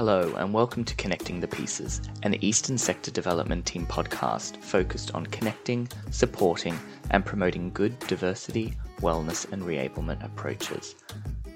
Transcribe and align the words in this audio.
Hello, 0.00 0.34
and 0.38 0.54
welcome 0.54 0.82
to 0.82 0.94
Connecting 0.94 1.40
the 1.40 1.46
Pieces, 1.46 2.00
an 2.22 2.42
Eastern 2.42 2.78
Sector 2.78 3.10
Development 3.10 3.66
Team 3.66 3.84
podcast 3.84 4.56
focused 4.56 5.14
on 5.14 5.26
connecting, 5.26 5.86
supporting, 6.10 6.74
and 7.10 7.22
promoting 7.22 7.70
good 7.70 7.98
diversity, 7.98 8.72
wellness, 9.02 9.52
and 9.52 9.62
reablement 9.62 10.24
approaches. 10.24 10.94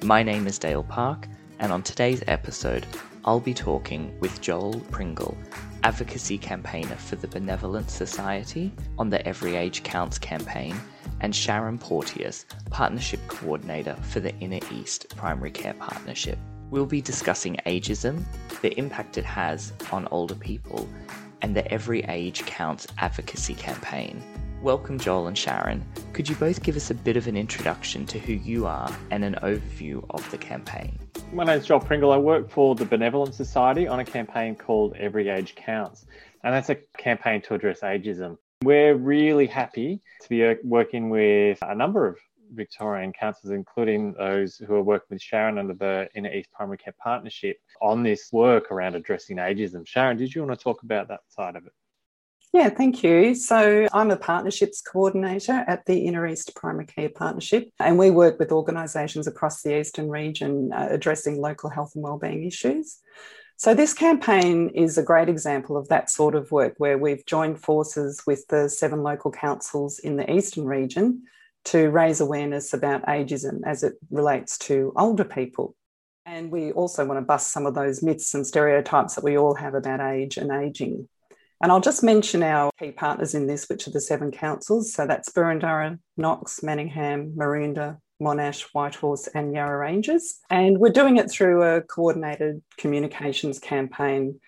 My 0.02 0.22
name 0.22 0.46
is 0.46 0.58
Dale 0.58 0.82
Park, 0.82 1.26
and 1.58 1.72
on 1.72 1.82
today's 1.82 2.22
episode, 2.26 2.86
I'll 3.24 3.40
be 3.40 3.54
talking 3.54 4.14
with 4.20 4.42
Joel 4.42 4.78
Pringle, 4.90 5.38
advocacy 5.82 6.36
campaigner 6.36 6.96
for 6.96 7.16
the 7.16 7.28
Benevolent 7.28 7.88
Society 7.88 8.74
on 8.98 9.08
the 9.08 9.26
Every 9.26 9.56
Age 9.56 9.82
Counts 9.84 10.18
campaign, 10.18 10.78
and 11.20 11.34
Sharon 11.34 11.78
Porteous, 11.78 12.44
partnership 12.68 13.26
coordinator 13.26 13.96
for 14.02 14.20
the 14.20 14.36
Inner 14.40 14.60
East 14.70 15.16
Primary 15.16 15.50
Care 15.50 15.72
Partnership. 15.72 16.38
We'll 16.74 16.86
be 16.86 17.00
discussing 17.00 17.56
ageism, 17.66 18.24
the 18.60 18.76
impact 18.76 19.16
it 19.16 19.24
has 19.24 19.72
on 19.92 20.08
older 20.10 20.34
people, 20.34 20.88
and 21.40 21.54
the 21.54 21.64
Every 21.70 22.02
Age 22.06 22.44
Counts 22.46 22.88
advocacy 22.98 23.54
campaign. 23.54 24.20
Welcome, 24.60 24.98
Joel 24.98 25.28
and 25.28 25.38
Sharon. 25.38 25.86
Could 26.12 26.28
you 26.28 26.34
both 26.34 26.64
give 26.64 26.74
us 26.74 26.90
a 26.90 26.94
bit 26.94 27.16
of 27.16 27.28
an 27.28 27.36
introduction 27.36 28.06
to 28.06 28.18
who 28.18 28.32
you 28.32 28.66
are 28.66 28.92
and 29.12 29.22
an 29.22 29.36
overview 29.40 30.04
of 30.10 30.28
the 30.32 30.36
campaign? 30.36 30.98
My 31.32 31.44
name 31.44 31.60
is 31.60 31.64
Joel 31.64 31.78
Pringle. 31.78 32.10
I 32.10 32.16
work 32.16 32.50
for 32.50 32.74
the 32.74 32.86
Benevolent 32.86 33.36
Society 33.36 33.86
on 33.86 34.00
a 34.00 34.04
campaign 34.04 34.56
called 34.56 34.96
Every 34.96 35.28
Age 35.28 35.54
Counts, 35.54 36.06
and 36.42 36.52
that's 36.52 36.70
a 36.70 36.78
campaign 36.98 37.40
to 37.42 37.54
address 37.54 37.82
ageism. 37.82 38.36
We're 38.64 38.96
really 38.96 39.46
happy 39.46 40.00
to 40.22 40.28
be 40.28 40.44
uh, 40.44 40.54
working 40.64 41.08
with 41.08 41.58
a 41.62 41.76
number 41.76 42.08
of 42.08 42.18
Victorian 42.52 43.12
councils, 43.12 43.52
including 43.52 44.12
those 44.14 44.56
who 44.56 44.74
are 44.74 44.82
working 44.82 45.06
with 45.10 45.22
Sharon 45.22 45.58
under 45.58 45.74
the 45.74 46.08
Inner 46.14 46.32
East 46.32 46.50
Primary 46.52 46.78
Care 46.78 46.94
Partnership 47.02 47.58
on 47.80 48.02
this 48.02 48.28
work 48.32 48.70
around 48.70 48.94
addressing 48.94 49.36
ageism. 49.36 49.86
Sharon, 49.86 50.16
did 50.16 50.34
you 50.34 50.44
want 50.44 50.58
to 50.58 50.62
talk 50.62 50.82
about 50.82 51.08
that 51.08 51.20
side 51.28 51.56
of 51.56 51.66
it? 51.66 51.72
Yeah, 52.52 52.68
thank 52.68 53.02
you. 53.02 53.34
So, 53.34 53.88
I'm 53.92 54.12
a 54.12 54.16
partnerships 54.16 54.80
coordinator 54.80 55.64
at 55.66 55.84
the 55.86 56.06
Inner 56.06 56.24
East 56.24 56.54
Primary 56.54 56.86
Care 56.86 57.08
Partnership, 57.08 57.68
and 57.80 57.98
we 57.98 58.12
work 58.12 58.38
with 58.38 58.52
organisations 58.52 59.26
across 59.26 59.62
the 59.62 59.80
eastern 59.80 60.08
region 60.08 60.72
uh, 60.72 60.86
addressing 60.88 61.40
local 61.40 61.68
health 61.68 61.96
and 61.96 62.04
wellbeing 62.04 62.44
issues. 62.44 63.00
So, 63.56 63.74
this 63.74 63.92
campaign 63.92 64.68
is 64.68 64.96
a 64.96 65.02
great 65.02 65.28
example 65.28 65.76
of 65.76 65.88
that 65.88 66.10
sort 66.10 66.36
of 66.36 66.52
work 66.52 66.74
where 66.78 66.96
we've 66.96 67.26
joined 67.26 67.60
forces 67.60 68.22
with 68.24 68.46
the 68.46 68.68
seven 68.68 69.02
local 69.02 69.32
councils 69.32 69.98
in 69.98 70.16
the 70.16 70.32
eastern 70.32 70.64
region 70.64 71.24
to 71.64 71.90
raise 71.90 72.20
awareness 72.20 72.72
about 72.72 73.06
ageism 73.06 73.60
as 73.64 73.82
it 73.82 73.94
relates 74.10 74.58
to 74.58 74.92
older 74.96 75.24
people. 75.24 75.74
And 76.26 76.50
we 76.50 76.72
also 76.72 77.04
want 77.04 77.18
to 77.18 77.24
bust 77.24 77.52
some 77.52 77.66
of 77.66 77.74
those 77.74 78.02
myths 78.02 78.34
and 78.34 78.46
stereotypes 78.46 79.14
that 79.14 79.24
we 79.24 79.36
all 79.36 79.54
have 79.54 79.74
about 79.74 80.00
age 80.00 80.36
and 80.36 80.50
ageing. 80.50 81.08
And 81.62 81.70
I'll 81.70 81.80
just 81.80 82.02
mention 82.02 82.42
our 82.42 82.70
key 82.78 82.92
partners 82.92 83.34
in 83.34 83.46
this, 83.46 83.68
which 83.68 83.86
are 83.86 83.90
the 83.90 84.00
seven 84.00 84.30
councils. 84.30 84.92
So 84.92 85.06
that's 85.06 85.30
Boroondara, 85.30 85.98
Knox, 86.16 86.62
Manningham, 86.62 87.32
Maroondah, 87.36 87.98
Monash, 88.20 88.62
Whitehorse, 88.72 89.28
and 89.28 89.54
Yarra 89.54 89.78
Ranges. 89.78 90.40
And 90.50 90.78
we're 90.78 90.92
doing 90.92 91.16
it 91.16 91.30
through 91.30 91.62
a 91.62 91.82
coordinated 91.82 92.62
communications 92.78 93.58
campaign 93.58 94.40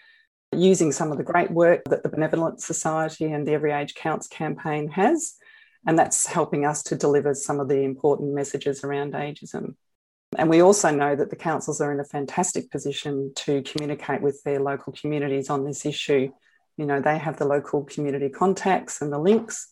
using 0.52 0.92
some 0.92 1.10
of 1.10 1.18
the 1.18 1.24
great 1.24 1.50
work 1.50 1.84
that 1.86 2.02
the 2.02 2.08
Benevolent 2.08 2.60
Society 2.60 3.26
and 3.32 3.46
the 3.46 3.52
Every 3.52 3.72
Age 3.72 3.94
Counts 3.94 4.28
campaign 4.28 4.88
has 4.88 5.34
and 5.86 5.98
that's 5.98 6.26
helping 6.26 6.66
us 6.66 6.82
to 6.84 6.96
deliver 6.96 7.34
some 7.34 7.60
of 7.60 7.68
the 7.68 7.82
important 7.82 8.34
messages 8.34 8.82
around 8.82 9.12
ageism. 9.12 9.74
And 10.36 10.50
we 10.50 10.60
also 10.60 10.90
know 10.90 11.14
that 11.14 11.30
the 11.30 11.36
councils 11.36 11.80
are 11.80 11.92
in 11.92 12.00
a 12.00 12.04
fantastic 12.04 12.70
position 12.70 13.32
to 13.36 13.62
communicate 13.62 14.20
with 14.20 14.42
their 14.42 14.60
local 14.60 14.92
communities 14.92 15.48
on 15.48 15.64
this 15.64 15.86
issue. 15.86 16.30
You 16.76 16.86
know, 16.86 17.00
they 17.00 17.16
have 17.16 17.38
the 17.38 17.46
local 17.46 17.84
community 17.84 18.28
contacts 18.28 19.00
and 19.00 19.12
the 19.12 19.18
links, 19.18 19.68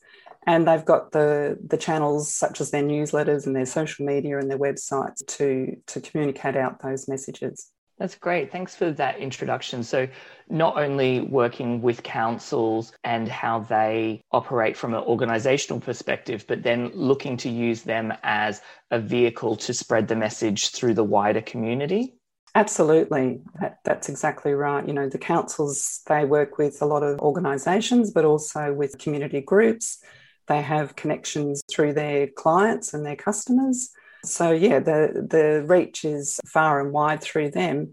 and 0.47 0.67
they've 0.67 0.85
got 0.85 1.11
the, 1.13 1.59
the 1.67 1.77
channels 1.77 2.33
such 2.33 2.61
as 2.61 2.71
their 2.71 2.83
newsletters 2.83 3.47
and 3.47 3.57
their 3.57 3.67
social 3.67 4.07
media 4.07 4.39
and 4.39 4.51
their 4.51 4.59
websites 4.59 5.27
to, 5.27 5.77
to 5.89 6.01
communicate 6.01 6.57
out 6.57 6.81
those 6.81 7.09
messages. 7.09 7.71
That's 7.99 8.17
great. 8.17 8.51
Thanks 8.51 8.75
for 8.75 8.91
that 8.91 9.19
introduction. 9.19 9.85
So, 9.85 10.09
not 10.51 10.77
only 10.77 11.21
working 11.21 11.81
with 11.81 12.03
councils 12.03 12.93
and 13.05 13.29
how 13.29 13.61
they 13.61 14.21
operate 14.33 14.77
from 14.77 14.95
an 14.95 15.05
organizational 15.05 15.81
perspective, 15.81 16.45
but 16.49 16.63
then 16.63 16.91
looking 16.93 17.37
to 17.39 17.49
use 17.49 17.83
them 17.83 18.13
as 18.25 18.61
a 18.91 18.99
vehicle 18.99 19.57
to 19.57 19.73
spread 19.73 20.09
the 20.09 20.17
message 20.17 20.71
through 20.71 20.95
the 20.95 21.05
wider 21.05 21.41
community. 21.41 22.15
Absolutely. 22.57 23.41
That, 23.61 23.79
that's 23.85 24.09
exactly 24.09 24.53
right. 24.53 24.87
You 24.87 24.93
know, 24.93 25.09
the 25.09 25.19
councils, 25.19 26.03
they 26.07 26.25
work 26.25 26.59
with 26.59 26.83
a 26.83 26.87
lot 26.87 27.03
of 27.03 27.21
organisations, 27.21 28.13
but 28.13 28.25
also 28.25 28.73
with 28.73 28.99
community 28.99 29.41
groups. 29.41 30.03
They 30.47 30.63
have 30.63 30.95
connections 30.95 31.63
through 31.71 31.95
their 31.95 32.27
clients 32.27 32.93
and 32.93 33.05
their 33.05 33.17
customers. 33.17 33.91
So 34.25 34.53
yeah, 34.53 34.81
the 34.81 35.27
the 35.29 35.65
reach 35.67 36.05
is 36.05 36.41
far 36.47 36.81
and 36.81 36.93
wide 36.93 37.23
through 37.23 37.51
them. 37.51 37.93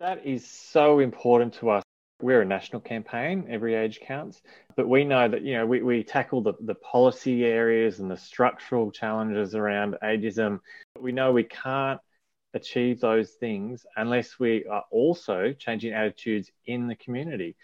That 0.00 0.26
is 0.26 0.46
so 0.46 0.98
important 0.98 1.54
to 1.54 1.70
us. 1.70 1.82
We're 2.20 2.42
a 2.42 2.46
national 2.46 2.80
campaign, 2.80 3.46
every 3.48 3.74
age 3.74 4.00
counts, 4.00 4.40
but 4.76 4.88
we 4.88 5.04
know 5.04 5.28
that 5.28 5.42
you 5.42 5.54
know 5.54 5.66
we, 5.66 5.82
we 5.82 6.04
tackle 6.04 6.42
the, 6.42 6.54
the 6.60 6.74
policy 6.76 7.44
areas 7.44 8.00
and 8.00 8.10
the 8.10 8.16
structural 8.16 8.90
challenges 8.90 9.54
around 9.54 9.96
ageism. 10.02 10.60
We 10.98 11.12
know 11.12 11.32
we 11.32 11.44
can't 11.44 12.00
achieve 12.54 13.00
those 13.00 13.32
things 13.32 13.84
unless 13.96 14.38
we 14.38 14.64
are 14.66 14.84
also 14.90 15.52
changing 15.52 15.92
attitudes 15.92 16.50
in 16.66 16.86
the 16.86 16.94
community. 16.96 17.56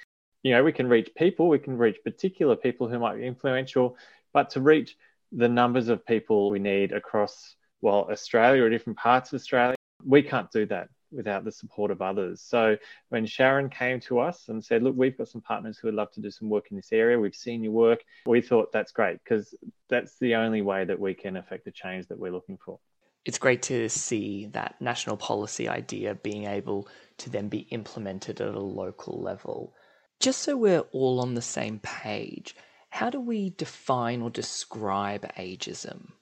You 0.43 0.53
know, 0.53 0.65
we 0.65 0.73
can 0.73 0.89
reach 0.89 1.11
people, 1.17 1.49
we 1.49 1.59
can 1.59 1.77
reach 1.77 1.99
particular 2.03 2.57
people 2.57 2.89
who 2.89 2.99
might 2.99 3.17
be 3.17 3.27
influential, 3.27 3.97
but 4.33 4.51
to 4.51 4.61
reach 4.61 4.97
the 5.33 5.49
numbers 5.49 5.89
of 5.89 6.05
people 6.05 6.51
we 6.51 6.59
need 6.59 6.93
across 6.93 7.55
well, 7.81 8.09
Australia 8.11 8.63
or 8.63 8.71
different 8.71 8.99
parts 8.99 9.33
of 9.33 9.41
Australia, 9.41 9.77
we 10.05 10.23
can't 10.23 10.51
do 10.51 10.67
that 10.67 10.89
without 11.13 11.45
the 11.45 11.53
support 11.53 11.91
of 11.91 12.03
others. 12.03 12.41
So 12.41 12.77
when 13.09 13.27
Sharon 13.27 13.69
came 13.69 14.01
to 14.01 14.21
us 14.21 14.49
and 14.49 14.65
said, 14.65 14.83
Look, 14.83 14.95
we've 14.97 15.17
got 15.17 15.29
some 15.29 15.41
partners 15.41 15.79
who 15.79 15.89
would 15.89 15.95
love 15.95 16.13
to 16.13 16.21
do 16.21 16.31
some 16.31 16.49
work 16.49 16.67
in 16.71 16.77
this 16.77 16.93
area, 16.93 17.19
we've 17.19 17.35
seen 17.35 17.63
your 17.63 17.73
work, 17.73 18.05
we 18.27 18.41
thought 18.41 18.73
that's 18.73 18.93
great 18.93 19.23
because 19.23 19.55
that's 19.89 20.19
the 20.19 20.37
only 20.37 20.63
way 20.63 20.85
that 20.85 20.99
we 20.99 21.15
can 21.15 21.37
affect 21.37 21.65
the 21.65 21.71
change 21.71 22.07
that 22.09 22.19
we're 22.19 22.33
looking 22.33 22.59
for. 22.65 22.79
It's 23.25 23.39
great 23.39 23.63
to 23.63 23.89
see 23.89 24.47
that 24.53 24.77
national 24.81 25.17
policy 25.19 25.69
idea 25.69 26.15
being 26.15 26.47
able 26.47 26.89
to 27.19 27.29
then 27.29 27.49
be 27.49 27.61
implemented 27.71 28.41
at 28.41 28.55
a 28.55 28.61
local 28.61 29.21
level. 29.21 29.75
Just 30.21 30.43
so 30.43 30.57
we're 30.57 30.85
all 30.93 31.21
on 31.21 31.35
the 31.35 31.43
same 31.43 31.81
page, 31.81 32.57
how 32.89 33.11
do 33.11 33.21
we 33.21 33.51
define 33.51 34.23
or 34.23 34.31
describe 34.31 35.31
ageism? 35.37 36.13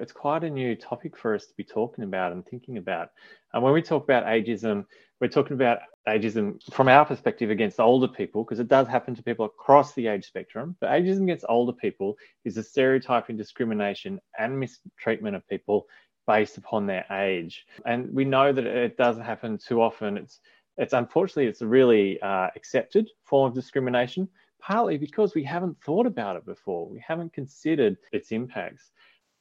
It's 0.00 0.12
quite 0.12 0.44
a 0.44 0.50
new 0.50 0.74
topic 0.76 1.16
for 1.16 1.34
us 1.34 1.46
to 1.46 1.54
be 1.56 1.64
talking 1.64 2.04
about 2.04 2.32
and 2.32 2.46
thinking 2.46 2.78
about. 2.78 3.10
And 3.52 3.62
when 3.62 3.72
we 3.72 3.82
talk 3.82 4.04
about 4.04 4.24
ageism, 4.24 4.84
we're 5.20 5.28
talking 5.28 5.54
about 5.54 5.78
ageism 6.08 6.62
from 6.72 6.88
our 6.88 7.04
perspective 7.04 7.50
against 7.50 7.80
older 7.80 8.08
people, 8.08 8.44
because 8.44 8.60
it 8.60 8.68
does 8.68 8.86
happen 8.86 9.14
to 9.14 9.22
people 9.22 9.46
across 9.46 9.94
the 9.94 10.06
age 10.06 10.26
spectrum. 10.26 10.76
But 10.80 10.90
ageism 10.90 11.24
against 11.24 11.44
older 11.48 11.72
people 11.72 12.16
is 12.44 12.56
a 12.56 12.62
stereotyping, 12.62 13.36
discrimination, 13.36 14.20
and 14.38 14.58
mistreatment 14.58 15.36
of 15.36 15.48
people 15.48 15.86
based 16.26 16.58
upon 16.58 16.86
their 16.86 17.04
age. 17.10 17.64
And 17.86 18.12
we 18.14 18.24
know 18.24 18.52
that 18.52 18.66
it 18.66 18.96
doesn't 18.96 19.24
happen 19.24 19.58
too 19.58 19.82
often. 19.82 20.16
It's 20.18 20.40
it's 20.76 20.92
unfortunately 20.92 21.46
it's 21.46 21.62
a 21.62 21.66
really 21.66 22.20
uh, 22.22 22.48
accepted 22.54 23.10
form 23.24 23.48
of 23.48 23.54
discrimination, 23.54 24.28
partly 24.60 24.96
because 24.96 25.34
we 25.34 25.42
haven't 25.42 25.76
thought 25.82 26.06
about 26.06 26.36
it 26.36 26.46
before. 26.46 26.88
We 26.88 27.02
haven't 27.04 27.32
considered 27.32 27.96
its 28.12 28.30
impacts. 28.30 28.92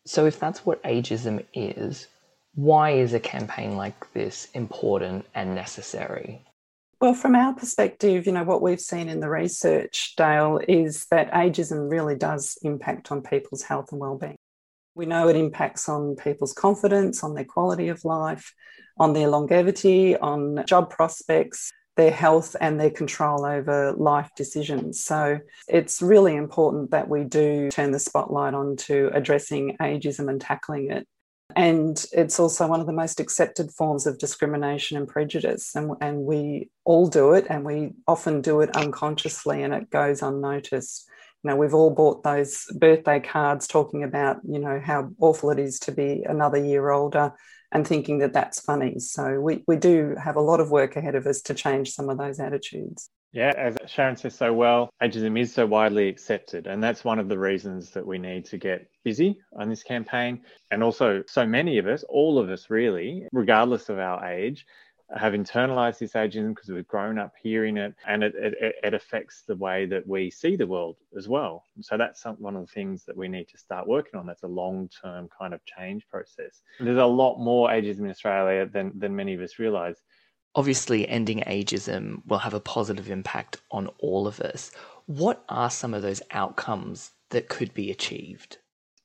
So, 0.08 0.26
if 0.26 0.40
that's 0.40 0.66
what 0.66 0.82
ageism 0.84 1.46
is, 1.54 2.08
why 2.56 2.92
is 2.92 3.14
a 3.14 3.20
campaign 3.20 3.76
like 3.76 4.12
this 4.14 4.48
important 4.54 5.26
and 5.36 5.54
necessary? 5.54 6.42
Well, 7.02 7.14
from 7.14 7.36
our 7.36 7.54
perspective, 7.54 8.26
you 8.26 8.32
know, 8.32 8.46
what 8.46 8.62
we've 8.62 8.80
seen 8.80 9.10
in 9.10 9.20
the 9.20 9.30
research, 9.30 10.14
Dale, 10.16 10.60
is 10.68 11.06
that 11.12 11.32
ageism 11.32 11.92
really 11.92 12.16
does 12.16 12.58
impact 12.64 13.12
on 13.12 13.22
people's 13.22 13.62
health 13.62 13.92
and 13.92 14.00
well-being. 14.00 14.38
We 14.96 15.06
know 15.06 15.28
it 15.28 15.36
impacts 15.36 15.90
on 15.90 16.16
people's 16.16 16.54
confidence, 16.54 17.24
on 17.24 17.36
their 17.36 17.46
quality 17.46 17.90
of 17.90 18.04
life, 18.04 18.54
on 18.98 19.14
their 19.14 19.28
longevity, 19.28 20.18
on 20.18 20.64
job 20.66 20.90
prospects, 20.90 21.72
their 21.98 22.12
health 22.12 22.56
and 22.62 22.80
their 22.80 22.92
control 22.92 23.44
over 23.44 23.92
life 23.94 24.30
decisions. 24.38 25.04
So 25.04 25.40
it's 25.68 26.02
really 26.02 26.36
important 26.36 26.92
that 26.92 27.10
we 27.10 27.24
do 27.24 27.70
turn 27.70 27.92
the 27.92 28.00
spotlight 28.00 28.54
on 28.54 28.78
to 28.78 29.10
addressing 29.14 29.76
ageism 29.82 30.30
and 30.30 30.40
tackling 30.40 30.92
it. 30.92 31.08
And 31.56 32.06
it's 32.14 32.40
also 32.40 32.68
one 32.68 32.82
of 32.82 32.86
the 32.86 32.94
most 32.94 33.20
accepted 33.20 33.72
forms 33.72 34.06
of 34.06 34.20
discrimination 34.20 34.96
and 34.96 35.08
prejudice. 35.08 35.76
And, 35.76 35.92
and 36.00 36.20
we 36.20 36.70
all 36.86 37.08
do 37.08 37.34
it, 37.34 37.48
and 37.50 37.66
we 37.66 37.94
often 38.08 38.42
do 38.42 38.62
it 38.62 38.76
unconsciously, 38.76 39.64
and 39.64 39.74
it 39.74 39.90
goes 39.90 40.22
unnoticed. 40.22 41.10
You 41.44 41.50
know, 41.50 41.56
we've 41.56 41.74
all 41.74 41.90
bought 41.90 42.22
those 42.22 42.66
birthday 42.76 43.20
cards 43.20 43.66
talking 43.66 44.04
about, 44.04 44.38
you 44.48 44.60
know, 44.60 44.80
how 44.84 45.10
awful 45.20 45.50
it 45.50 45.58
is 45.58 45.80
to 45.82 45.92
be 45.92 46.26
another 46.28 46.64
year 46.64 46.92
older 46.92 47.34
and 47.78 47.88
thinking 47.88 48.18
that 48.18 48.34
that's 48.34 48.60
funny. 48.60 48.98
So 48.98 49.40
we, 49.40 49.64
we 49.68 49.76
do 49.76 50.16
have 50.22 50.36
a 50.36 50.42
lot 50.42 50.60
of 50.60 50.72
work 50.72 50.96
ahead 50.96 51.14
of 51.14 51.28
us 51.28 51.42
to 51.44 51.54
change 51.54 51.92
some 51.92 52.10
of 52.10 52.18
those 52.18 52.40
attitudes. 52.40 53.12
Yeah, 53.34 53.54
as 53.56 53.78
Sharon 53.86 54.18
says 54.18 54.34
so 54.34 54.52
well, 54.52 54.90
ageism 55.04 55.40
is 55.40 55.54
so 55.54 55.68
widely 55.68 56.08
accepted. 56.08 56.66
And 56.66 56.82
that's 56.82 57.04
one 57.04 57.20
of 57.20 57.30
the 57.30 57.38
reasons 57.38 57.92
that 57.92 58.06
we 58.06 58.18
need 58.18 58.46
to 58.46 58.58
get 58.58 58.88
busy 59.04 59.38
on 59.60 59.70
this 59.70 59.84
campaign. 59.84 60.42
And 60.72 60.82
also, 60.82 61.22
so 61.28 61.46
many 61.46 61.78
of 61.78 61.86
us, 61.86 62.04
all 62.10 62.40
of 62.40 62.50
us 62.50 62.72
really, 62.72 63.28
regardless 63.32 63.90
of 63.90 64.00
our 64.00 64.26
age, 64.26 64.66
have 65.16 65.34
internalized 65.34 66.00
this 66.00 66.14
ageism 66.14 66.54
because 66.54 66.70
we've 66.70 66.88
grown 66.88 67.18
up 67.18 67.34
hearing 67.42 67.78
it 67.78 67.96
and 68.06 68.24
it, 68.24 68.36
it, 68.36 68.76
it, 68.84 68.94
affects 68.94 69.44
the 69.48 69.56
way 69.56 69.86
that 69.86 70.06
we 70.06 70.30
see 70.30 70.58
the 70.58 70.68
world 70.68 70.98
as 71.18 71.30
well. 71.30 71.64
so 71.80 71.98
that's 71.98 72.22
some, 72.22 72.36
one 72.36 72.58
of 72.58 72.66
the 72.66 72.72
things 72.72 73.06
that 73.06 73.16
we 73.16 73.30
need 73.30 73.48
to 73.48 73.58
start 73.58 73.88
working 73.88 74.20
on. 74.20 74.26
That's 74.26 74.44
a 74.44 74.48
long 74.48 74.90
term 75.02 75.30
kind 75.38 75.54
of 75.54 75.64
change 75.64 76.06
process. 76.10 76.62
There's 76.80 76.98
a 76.98 77.06
lot 77.06 77.40
more 77.40 77.70
ageism 77.70 78.00
in 78.00 78.10
Australia 78.10 78.66
than, 78.66 78.92
than 78.98 79.16
many 79.16 79.34
of 79.34 79.42
us 79.42 79.60
realize. 79.60 79.96
Obviously, 80.56 81.08
ending 81.08 81.40
ageism 81.48 82.22
will 82.26 82.40
have 82.40 82.54
a 82.54 82.60
positive 82.60 83.10
impact 83.10 83.62
on 83.72 83.88
all 84.00 84.28
of 84.28 84.42
us. 84.42 84.72
What 85.06 85.46
are 85.48 85.70
some 85.70 85.94
of 85.94 86.02
those 86.02 86.22
outcomes 86.32 87.12
that 87.30 87.48
could 87.48 87.74
be 87.74 87.92
achieved? 87.92 88.58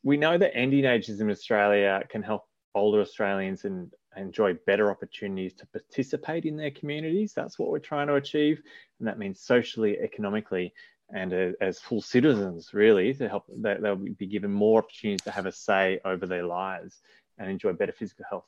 We 0.02 0.16
know 0.16 0.36
that 0.36 0.56
ending 0.56 0.82
ageism 0.82 1.20
in 1.22 1.30
Australia 1.30 2.02
can 2.08 2.22
help 2.22 2.44
older 2.74 3.00
Australians 3.00 3.64
and 3.64 3.92
enjoy 4.16 4.54
better 4.66 4.90
opportunities 4.90 5.54
to 5.54 5.66
participate 5.66 6.44
in 6.44 6.56
their 6.56 6.70
communities. 6.70 7.32
That's 7.34 7.58
what 7.58 7.70
we're 7.70 7.78
trying 7.78 8.08
to 8.08 8.14
achieve. 8.14 8.60
And 8.98 9.08
that 9.08 9.18
means 9.18 9.40
socially, 9.40 9.98
economically, 9.98 10.72
and 11.14 11.32
uh, 11.32 11.48
as 11.60 11.78
full 11.78 12.00
citizens, 12.00 12.72
really, 12.72 13.12
to 13.14 13.28
help 13.28 13.44
that 13.60 13.82
they'll 13.82 13.96
be 13.96 14.26
given 14.26 14.50
more 14.50 14.78
opportunities 14.80 15.22
to 15.22 15.30
have 15.30 15.46
a 15.46 15.52
say 15.52 16.00
over 16.04 16.26
their 16.26 16.44
lives 16.44 17.00
and 17.38 17.50
enjoy 17.50 17.72
better 17.72 17.92
physical 17.92 18.24
health. 18.28 18.46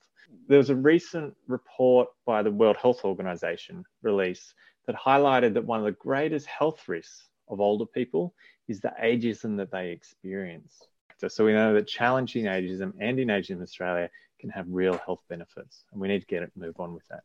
There 0.49 0.58
was 0.58 0.70
a 0.70 0.76
recent 0.76 1.34
report 1.46 2.08
by 2.25 2.43
the 2.43 2.50
World 2.50 2.76
Health 2.76 3.05
Organization 3.05 3.84
release 4.02 4.55
that 4.87 4.96
highlighted 4.96 5.55
that 5.55 5.64
one 5.64 5.81
of 5.81 5.84
the 5.84 5.93
greatest 5.93 6.46
health 6.46 6.88
risks 6.88 7.28
of 7.49 7.60
older 7.60 7.87
people 7.87 8.34
is 8.69 8.81
the 8.81 8.93
ageism 9.02 9.56
that 9.58 9.70
they 9.70 9.90
experience. 9.90 10.87
So 11.28 11.44
we 11.44 11.52
know 11.52 11.75
that 11.75 11.87
challenging 11.87 12.44
ageism 12.46 12.93
and 13.00 13.19
in 13.19 13.28
ageism 13.28 13.62
Australia 13.62 14.10
can 14.44 14.50
have 14.50 14.67
real 14.69 14.99
health 15.06 15.23
benefits, 15.29 15.85
and 15.91 16.00
we 16.00 16.08
need 16.08 16.20
to 16.20 16.26
get 16.26 16.43
it 16.43 16.52
move 16.55 16.79
on 16.79 16.93
with 16.93 17.06
that. 17.08 17.23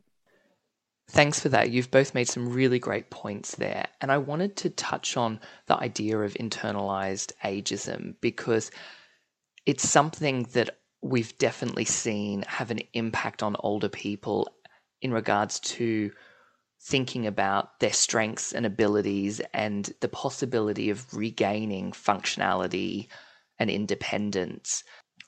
Thanks 1.10 1.40
for 1.40 1.50
that. 1.50 1.72
You've 1.72 1.92
both 1.92 2.14
made 2.14 2.30
some 2.30 2.54
really 2.54 2.80
great 2.80 3.10
points 3.10 3.56
there. 3.56 3.88
And 4.00 4.12
I 4.12 4.20
wanted 4.20 4.56
to 4.58 4.70
touch 4.70 5.18
on 5.18 5.40
the 5.66 5.76
idea 5.76 6.20
of 6.20 6.36
internalized 6.36 7.32
ageism 7.44 8.16
because 8.22 8.72
it's 9.66 9.90
something 9.90 10.44
that 10.54 10.78
we've 11.02 11.38
definitely 11.40 11.86
seen 11.86 12.44
have 12.44 12.72
an 12.72 12.82
impact 12.94 13.42
on 13.44 13.56
older 13.60 13.90
people 13.90 14.48
in 15.02 15.12
regards 15.12 15.60
to 15.62 16.12
thinking 16.82 17.28
about 17.28 17.80
their 17.80 17.92
strengths 17.92 18.54
and 18.54 18.66
abilities 18.66 19.42
and 19.54 19.92
the 20.02 20.08
possibility 20.08 20.90
of 20.90 21.14
regaining 21.14 21.92
functionality 21.92 23.08
and 23.58 23.70
independence. 23.70 24.84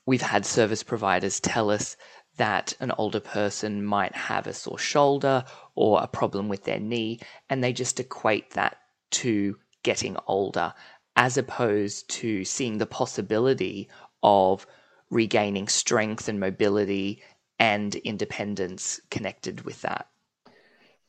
We've 0.05 0.21
had 0.21 0.45
service 0.45 0.83
providers 0.83 1.39
tell 1.39 1.69
us 1.69 1.95
that 2.37 2.73
an 2.79 2.91
older 2.97 3.19
person 3.19 3.83
might 3.85 4.15
have 4.15 4.47
a 4.47 4.53
sore 4.53 4.79
shoulder 4.79 5.45
or 5.75 6.01
a 6.01 6.07
problem 6.07 6.49
with 6.49 6.63
their 6.63 6.79
knee, 6.79 7.19
and 7.49 7.63
they 7.63 7.73
just 7.73 7.99
equate 7.99 8.51
that 8.51 8.77
to 9.11 9.57
getting 9.83 10.17
older, 10.27 10.73
as 11.15 11.37
opposed 11.37 12.09
to 12.09 12.45
seeing 12.45 12.77
the 12.77 12.85
possibility 12.85 13.89
of 14.23 14.65
regaining 15.09 15.67
strength 15.67 16.27
and 16.27 16.39
mobility 16.39 17.21
and 17.59 17.95
independence 17.95 18.99
connected 19.09 19.61
with 19.61 19.81
that. 19.81 20.07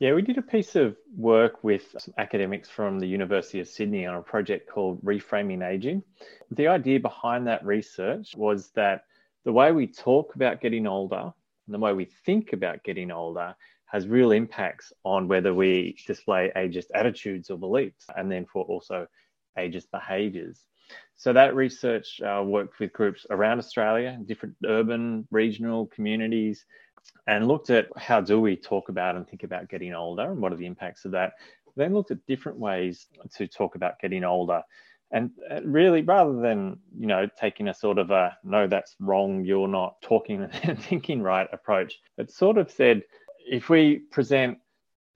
Yeah, 0.02 0.14
we 0.14 0.22
did 0.22 0.36
a 0.36 0.42
piece 0.42 0.74
of 0.74 0.96
work 1.16 1.62
with 1.62 1.94
academics 2.18 2.68
from 2.68 2.98
the 2.98 3.06
University 3.06 3.60
of 3.60 3.68
Sydney 3.68 4.04
on 4.04 4.16
a 4.16 4.20
project 4.20 4.68
called 4.68 5.00
Reframing 5.04 5.64
Aging. 5.64 6.02
The 6.50 6.66
idea 6.66 6.98
behind 6.98 7.46
that 7.46 7.64
research 7.64 8.34
was 8.36 8.72
that 8.74 9.04
the 9.44 9.52
way 9.52 9.70
we 9.70 9.86
talk 9.86 10.34
about 10.34 10.60
getting 10.60 10.88
older 10.88 11.32
and 11.66 11.72
the 11.72 11.78
way 11.78 11.92
we 11.92 12.06
think 12.26 12.52
about 12.52 12.82
getting 12.82 13.12
older 13.12 13.54
has 13.86 14.08
real 14.08 14.32
impacts 14.32 14.92
on 15.04 15.28
whether 15.28 15.54
we 15.54 15.96
display 16.04 16.50
ageist 16.56 16.90
attitudes 16.92 17.48
or 17.48 17.56
beliefs, 17.56 18.06
and 18.16 18.28
then 18.28 18.44
for 18.44 18.64
also 18.64 19.06
ageist 19.56 19.88
behaviours. 19.92 20.64
So 21.14 21.32
that 21.32 21.54
research 21.54 22.20
uh, 22.22 22.42
worked 22.44 22.80
with 22.80 22.92
groups 22.92 23.24
around 23.30 23.60
Australia, 23.60 24.18
different 24.26 24.56
urban, 24.66 25.28
regional 25.30 25.86
communities, 25.86 26.66
and 27.26 27.48
looked 27.48 27.70
at 27.70 27.86
how 27.96 28.20
do 28.20 28.40
we 28.40 28.56
talk 28.56 28.88
about 28.88 29.16
and 29.16 29.28
think 29.28 29.42
about 29.44 29.68
getting 29.68 29.94
older 29.94 30.30
and 30.30 30.40
what 30.40 30.52
are 30.52 30.56
the 30.56 30.66
impacts 30.66 31.04
of 31.04 31.12
that. 31.12 31.34
Then 31.76 31.94
looked 31.94 32.10
at 32.10 32.26
different 32.26 32.58
ways 32.58 33.06
to 33.36 33.46
talk 33.46 33.74
about 33.74 34.00
getting 34.00 34.24
older. 34.24 34.62
And 35.10 35.30
uh, 35.50 35.60
really, 35.62 36.02
rather 36.02 36.40
than 36.40 36.78
you 36.98 37.06
know 37.06 37.28
taking 37.38 37.68
a 37.68 37.74
sort 37.74 37.98
of 37.98 38.10
a 38.10 38.36
no, 38.44 38.66
that's 38.66 38.96
wrong, 38.98 39.44
you're 39.44 39.68
not 39.68 40.00
talking 40.02 40.48
and 40.62 40.82
thinking 40.82 41.22
right 41.22 41.48
approach, 41.52 42.00
it 42.18 42.30
sort 42.30 42.58
of 42.58 42.70
said 42.70 43.02
if 43.46 43.68
we 43.68 43.98
present 44.10 44.58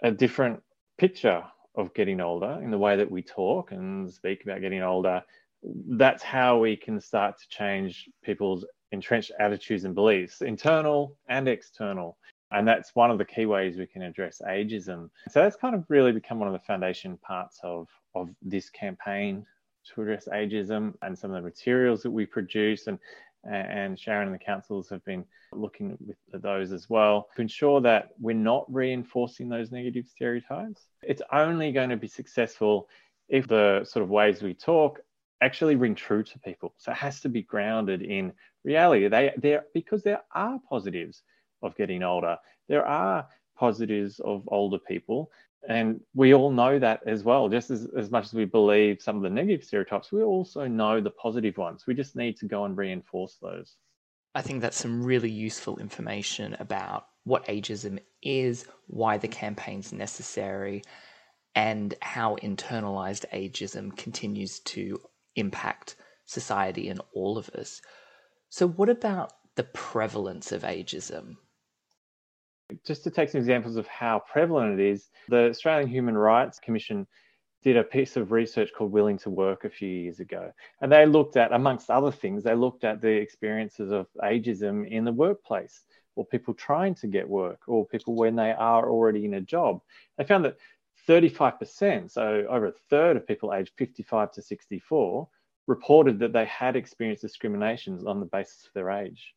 a 0.03 0.11
different 0.11 0.63
picture 0.99 1.43
of 1.75 1.95
getting 1.95 2.21
older 2.21 2.59
in 2.63 2.71
the 2.71 2.79
way 2.79 2.97
that 2.97 3.11
we 3.11 3.23
talk 3.23 3.73
and 3.73 4.11
speak 4.13 4.45
about 4.45 4.61
getting 4.61 4.83
older, 4.83 5.23
that's 5.63 6.23
how 6.23 6.59
we 6.59 6.77
can 6.77 7.01
start 7.01 7.39
to 7.39 7.49
change 7.49 8.09
people's 8.23 8.65
entrenched 8.97 9.33
attitudes 9.39 9.85
and 9.85 9.95
beliefs, 9.95 10.43
internal 10.43 11.17
and 11.29 11.49
external. 11.49 12.17
And 12.51 12.67
that's 12.67 12.95
one 12.95 13.11
of 13.11 13.19
the 13.19 13.25
key 13.25 13.47
ways 13.47 13.77
we 13.77 13.87
can 13.87 14.03
address 14.03 14.41
ageism. 14.47 15.11
So 15.31 15.41
that's 15.43 15.57
kind 15.57 15.75
of 15.75 15.85
really 15.89 16.13
become 16.13 16.39
one 16.39 16.49
of 16.49 16.53
the 16.53 16.67
foundation 16.67 17.19
parts 17.19 17.59
of, 17.63 17.89
of 18.15 18.29
this 18.41 18.71
campaign 18.71 19.45
to 19.89 20.03
address 20.03 20.29
ageism 20.33 20.95
and 21.03 21.19
some 21.19 21.31
of 21.31 21.37
the 21.37 21.49
materials 21.49 22.03
that 22.03 22.11
we 22.11 22.25
produce. 22.25 22.87
And, 22.87 22.99
and 23.45 23.99
Sharon 23.99 24.29
and 24.29 24.35
the 24.35 24.45
councils 24.45 24.89
have 24.89 25.05
been 25.05 25.25
looking 25.53 25.97
at 26.33 26.43
those 26.43 26.73
as 26.73 26.89
well 26.89 27.29
to 27.37 27.43
ensure 27.43 27.81
that 27.81 28.11
we're 28.21 28.35
not 28.35 28.65
reinforcing 28.73 29.49
those 29.49 29.71
negative 29.73 30.07
stereotypes. 30.07 30.89
It's 31.03 31.23
only 31.33 31.73
going 31.73 31.91
to 31.91 31.97
be 31.97 32.09
successful 32.09 32.89
if 33.29 33.47
the 33.49 33.85
sort 33.85 34.05
of 34.05 34.11
ways 34.11 34.43
we 34.43 34.55
talk 34.55 35.01
actually 35.41 35.77
ring 35.77 35.95
true 35.95 36.23
to 36.23 36.39
people. 36.41 36.75
So 36.79 36.93
it 36.93 36.99
has 36.99 37.21
to 37.21 37.29
be 37.29 37.43
grounded 37.43 38.03
in 38.03 38.33
reality. 38.65 39.09
They 39.09 39.33
there 39.37 39.65
because 39.75 40.03
there 40.03 40.23
are 40.35 40.61
positives 40.69 41.23
of 41.63 41.77
getting 41.77 42.03
older. 42.03 42.39
There 42.69 42.87
are 42.87 43.27
positives 43.57 44.21
of 44.21 44.43
older 44.49 44.79
people. 44.79 45.31
And 45.69 46.01
we 46.15 46.33
all 46.33 46.53
know 46.53 46.79
that 46.79 47.01
as 47.07 47.25
well. 47.25 47.49
Just 47.49 47.71
as, 47.71 47.89
as 47.97 48.11
much 48.11 48.27
as 48.27 48.35
we 48.35 48.45
believe 48.45 49.03
some 49.03 49.17
of 49.17 49.23
the 49.23 49.31
negative 49.31 49.65
stereotypes, 49.65 50.13
we 50.13 50.23
also 50.23 50.69
know 50.69 51.01
the 51.01 51.11
positive 51.11 51.57
ones. 51.59 51.87
We 51.87 51.95
just 51.95 52.15
need 52.15 52.37
to 52.39 52.47
go 52.47 52.67
and 52.67 52.77
reinforce 52.77 53.37
those. 53.43 53.75
I 54.35 54.43
think 54.43 54.61
that's 54.61 54.77
some 54.77 55.03
really 55.03 55.31
useful 55.31 55.79
information 55.79 56.57
about 56.61 57.07
what 57.25 57.47
ageism 57.47 57.99
is, 58.23 58.67
why 58.87 59.17
the 59.19 59.29
campaign's 59.29 59.93
necessary, 59.93 60.83
and 61.57 61.95
how 62.01 62.37
internalized 62.37 63.25
ageism 63.33 63.97
continues 63.97 64.61
to 64.61 65.01
impact 65.37 65.97
society 66.25 66.89
and 66.89 67.01
all 67.15 67.39
of 67.39 67.49
us. 67.51 67.81
So, 68.49 68.69
what 68.69 68.89
about 68.89 69.33
the 69.55 69.65
prevalence 69.65 70.53
of 70.53 70.63
ageism? 70.63 71.37
Just 72.85 73.05
to 73.05 73.11
take 73.11 73.29
some 73.29 73.41
examples 73.41 73.77
of 73.77 73.87
how 73.87 74.23
prevalent 74.31 74.81
it 74.81 74.91
is, 74.91 75.11
the 75.29 75.49
Australian 75.51 75.89
Human 75.89 76.19
Rights 76.19 76.59
Commission 76.59 77.07
did 77.63 77.77
a 77.77 77.83
piece 77.83 78.17
of 78.17 78.33
research 78.33 78.71
called 78.77 78.93
Willing 78.93 79.19
to 79.19 79.31
Work 79.31 79.65
a 79.65 79.71
few 79.71 79.89
years 79.89 80.21
ago. 80.21 80.53
And 80.81 80.91
they 80.91 81.07
looked 81.07 81.37
at, 81.37 81.53
amongst 81.53 81.91
other 81.91 82.13
things, 82.13 82.45
they 82.45 82.55
looked 82.55 82.85
at 82.85 83.01
the 83.01 83.09
experiences 83.09 83.91
of 83.91 84.07
ageism 84.23 84.89
in 84.89 85.05
the 85.05 85.13
workplace, 85.13 85.85
or 86.15 86.25
people 86.25 86.55
trying 86.55 86.95
to 86.97 87.07
get 87.07 87.29
work, 87.29 87.61
or 87.67 87.87
people 87.87 88.15
when 88.15 88.37
they 88.37 88.53
are 88.53 88.89
already 88.89 89.25
in 89.25 89.35
a 89.35 89.41
job. 89.41 89.81
They 90.17 90.25
found 90.25 90.45
that 90.45 90.59
35%, 91.09 92.11
so 92.11 92.47
over 92.49 92.67
a 92.67 92.73
third 92.91 93.17
of 93.17 93.27
people 93.27 93.55
aged 93.55 93.73
55 93.79 94.33
to 94.33 94.43
64, 94.43 95.29
reported 95.67 96.19
that 96.21 96.33
they 96.33 96.45
had 96.47 96.77
experienced 96.77 97.23
discriminations 97.23 98.05
on 98.05 98.21
the 98.21 98.27
basis 98.27 98.67
of 98.67 98.73
their 98.75 98.91
age. 98.91 99.35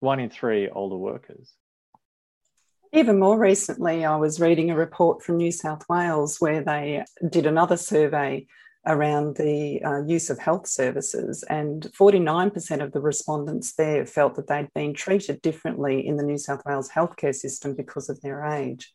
One 0.00 0.20
in 0.20 0.30
three 0.30 0.68
older 0.68 0.96
workers. 0.96 1.54
Even 2.92 3.18
more 3.18 3.38
recently, 3.38 4.04
I 4.04 4.16
was 4.16 4.40
reading 4.40 4.70
a 4.70 4.76
report 4.76 5.22
from 5.22 5.36
New 5.36 5.52
South 5.52 5.84
Wales 5.88 6.38
where 6.38 6.62
they 6.62 7.04
did 7.30 7.46
another 7.46 7.76
survey 7.76 8.46
around 8.86 9.36
the 9.36 9.82
uh, 9.84 10.02
use 10.04 10.30
of 10.30 10.38
health 10.38 10.68
services, 10.68 11.42
and 11.50 11.90
49% 11.98 12.82
of 12.82 12.92
the 12.92 13.00
respondents 13.00 13.74
there 13.74 14.06
felt 14.06 14.36
that 14.36 14.46
they'd 14.46 14.72
been 14.74 14.94
treated 14.94 15.42
differently 15.42 16.06
in 16.06 16.16
the 16.16 16.22
New 16.22 16.38
South 16.38 16.62
Wales 16.64 16.88
healthcare 16.88 17.34
system 17.34 17.74
because 17.74 18.08
of 18.08 18.20
their 18.20 18.44
age. 18.44 18.92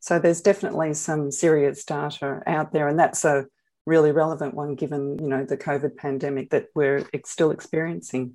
So 0.00 0.18
there's 0.18 0.40
definitely 0.40 0.94
some 0.94 1.30
serious 1.30 1.84
data 1.84 2.42
out 2.46 2.72
there, 2.72 2.88
and 2.88 2.98
that's 2.98 3.24
a 3.24 3.46
really 3.86 4.12
relevant 4.12 4.54
one 4.54 4.74
given 4.74 5.18
you 5.18 5.28
know 5.28 5.44
the 5.44 5.56
COVID 5.56 5.96
pandemic 5.96 6.50
that 6.50 6.66
we're 6.74 7.08
still 7.24 7.50
experiencing. 7.50 8.34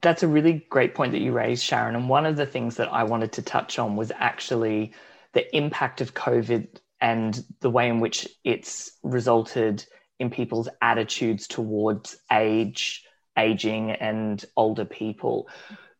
That's 0.00 0.22
a 0.22 0.28
really 0.28 0.66
great 0.70 0.94
point 0.94 1.12
that 1.12 1.20
you 1.20 1.32
raised, 1.32 1.62
Sharon. 1.62 1.94
And 1.94 2.08
one 2.08 2.26
of 2.26 2.36
the 2.36 2.46
things 2.46 2.76
that 2.76 2.92
I 2.92 3.04
wanted 3.04 3.32
to 3.32 3.42
touch 3.42 3.78
on 3.78 3.96
was 3.96 4.12
actually 4.16 4.92
the 5.32 5.54
impact 5.54 6.00
of 6.00 6.14
COVID 6.14 6.68
and 7.00 7.44
the 7.60 7.70
way 7.70 7.88
in 7.88 8.00
which 8.00 8.26
it's 8.44 8.92
resulted 9.02 9.84
in 10.20 10.30
people's 10.30 10.68
attitudes 10.80 11.46
towards 11.46 12.16
age, 12.32 13.04
aging, 13.36 13.90
and 13.90 14.44
older 14.56 14.84
people. 14.84 15.48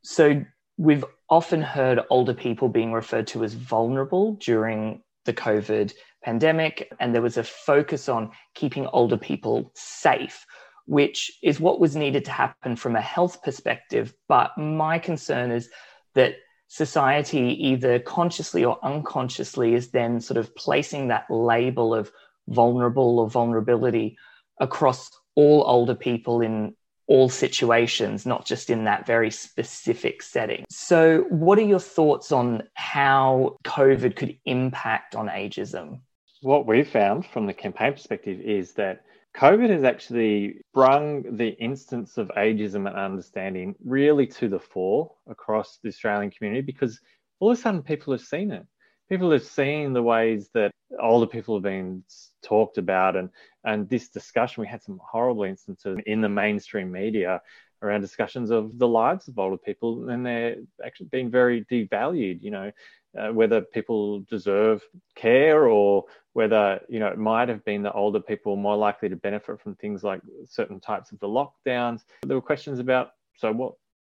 So 0.02 0.44
we've 0.78 1.04
often 1.28 1.60
heard 1.60 2.00
older 2.10 2.34
people 2.34 2.68
being 2.68 2.92
referred 2.92 3.26
to 3.28 3.44
as 3.44 3.54
vulnerable 3.54 4.34
during 4.34 5.02
the 5.24 5.32
COVID 5.32 5.92
pandemic, 6.22 6.92
and 7.00 7.14
there 7.14 7.22
was 7.22 7.36
a 7.36 7.44
focus 7.44 8.08
on 8.08 8.30
keeping 8.54 8.86
older 8.86 9.16
people 9.16 9.70
safe, 9.74 10.44
which 10.86 11.32
is 11.42 11.60
what 11.60 11.80
was 11.80 11.96
needed 11.96 12.24
to 12.24 12.30
happen 12.30 12.76
from 12.76 12.96
a 12.96 13.00
health 13.00 13.42
perspective. 13.42 14.14
But 14.28 14.56
my 14.56 14.98
concern 14.98 15.50
is 15.50 15.68
that 16.14 16.36
society, 16.68 17.68
either 17.68 17.98
consciously 17.98 18.64
or 18.64 18.78
unconsciously, 18.82 19.74
is 19.74 19.90
then 19.90 20.20
sort 20.20 20.38
of 20.38 20.54
placing 20.56 21.08
that 21.08 21.30
label 21.30 21.94
of 21.94 22.10
vulnerable 22.48 23.18
or 23.18 23.28
vulnerability 23.28 24.16
across 24.60 25.10
all 25.34 25.64
older 25.66 25.94
people 25.94 26.40
in 26.40 26.74
all 27.06 27.28
situations, 27.28 28.26
not 28.26 28.46
just 28.46 28.70
in 28.70 28.84
that 28.84 29.06
very 29.06 29.30
specific 29.30 30.22
setting. 30.22 30.64
So, 30.70 31.26
what 31.30 31.58
are 31.58 31.62
your 31.62 31.80
thoughts 31.80 32.32
on 32.32 32.62
how 32.74 33.58
COVID 33.64 34.16
could 34.16 34.38
impact 34.44 35.14
on 35.14 35.28
ageism? 35.28 36.00
What 36.40 36.66
we've 36.66 36.88
found 36.88 37.26
from 37.26 37.46
the 37.46 37.54
campaign 37.54 37.92
perspective 37.92 38.40
is 38.40 38.72
that 38.72 39.04
COVID 39.36 39.68
has 39.70 39.82
actually 39.82 40.60
brung 40.72 41.36
the 41.36 41.50
instance 41.58 42.18
of 42.18 42.28
ageism 42.36 42.86
and 42.86 42.96
understanding 42.96 43.74
really 43.84 44.26
to 44.28 44.48
the 44.48 44.60
fore 44.60 45.12
across 45.28 45.78
the 45.82 45.88
Australian 45.88 46.30
community 46.30 46.62
because 46.62 47.00
all 47.40 47.50
of 47.50 47.58
a 47.58 47.60
sudden 47.60 47.82
people 47.82 48.12
have 48.12 48.22
seen 48.22 48.52
it. 48.52 48.64
People 49.08 49.30
have 49.32 49.44
seen 49.44 49.92
the 49.92 50.02
ways 50.02 50.50
that 50.54 50.70
older 51.00 51.26
people 51.26 51.56
have 51.56 51.62
been 51.62 52.02
talked 52.42 52.78
about 52.78 53.16
and 53.16 53.30
and 53.64 53.88
this 53.88 54.08
discussion 54.08 54.60
we 54.60 54.66
had 54.66 54.82
some 54.82 55.00
horrible 55.02 55.44
instances 55.44 55.98
in 56.06 56.20
the 56.20 56.28
mainstream 56.28 56.92
media 56.92 57.40
around 57.82 58.00
discussions 58.00 58.50
of 58.50 58.78
the 58.78 58.86
lives 58.86 59.26
of 59.26 59.38
older 59.38 59.56
people 59.56 60.08
and 60.10 60.24
they're 60.24 60.56
actually 60.84 61.06
being 61.06 61.30
very 61.30 61.64
devalued 61.64 62.40
you 62.42 62.50
know 62.50 62.70
uh, 63.18 63.28
whether 63.32 63.60
people 63.60 64.20
deserve 64.20 64.82
care 65.14 65.68
or 65.68 66.04
whether 66.32 66.80
you 66.88 66.98
know 66.98 67.08
it 67.08 67.18
might 67.18 67.48
have 67.48 67.64
been 67.64 67.82
that 67.82 67.94
older 67.94 68.20
people 68.20 68.56
more 68.56 68.76
likely 68.76 69.08
to 69.08 69.16
benefit 69.16 69.60
from 69.60 69.74
things 69.76 70.02
like 70.02 70.20
certain 70.44 70.80
types 70.80 71.12
of 71.12 71.20
the 71.20 71.26
lockdowns. 71.26 72.02
There 72.26 72.36
were 72.36 72.42
questions 72.42 72.80
about 72.80 73.12
so 73.36 73.52
what 73.52 73.74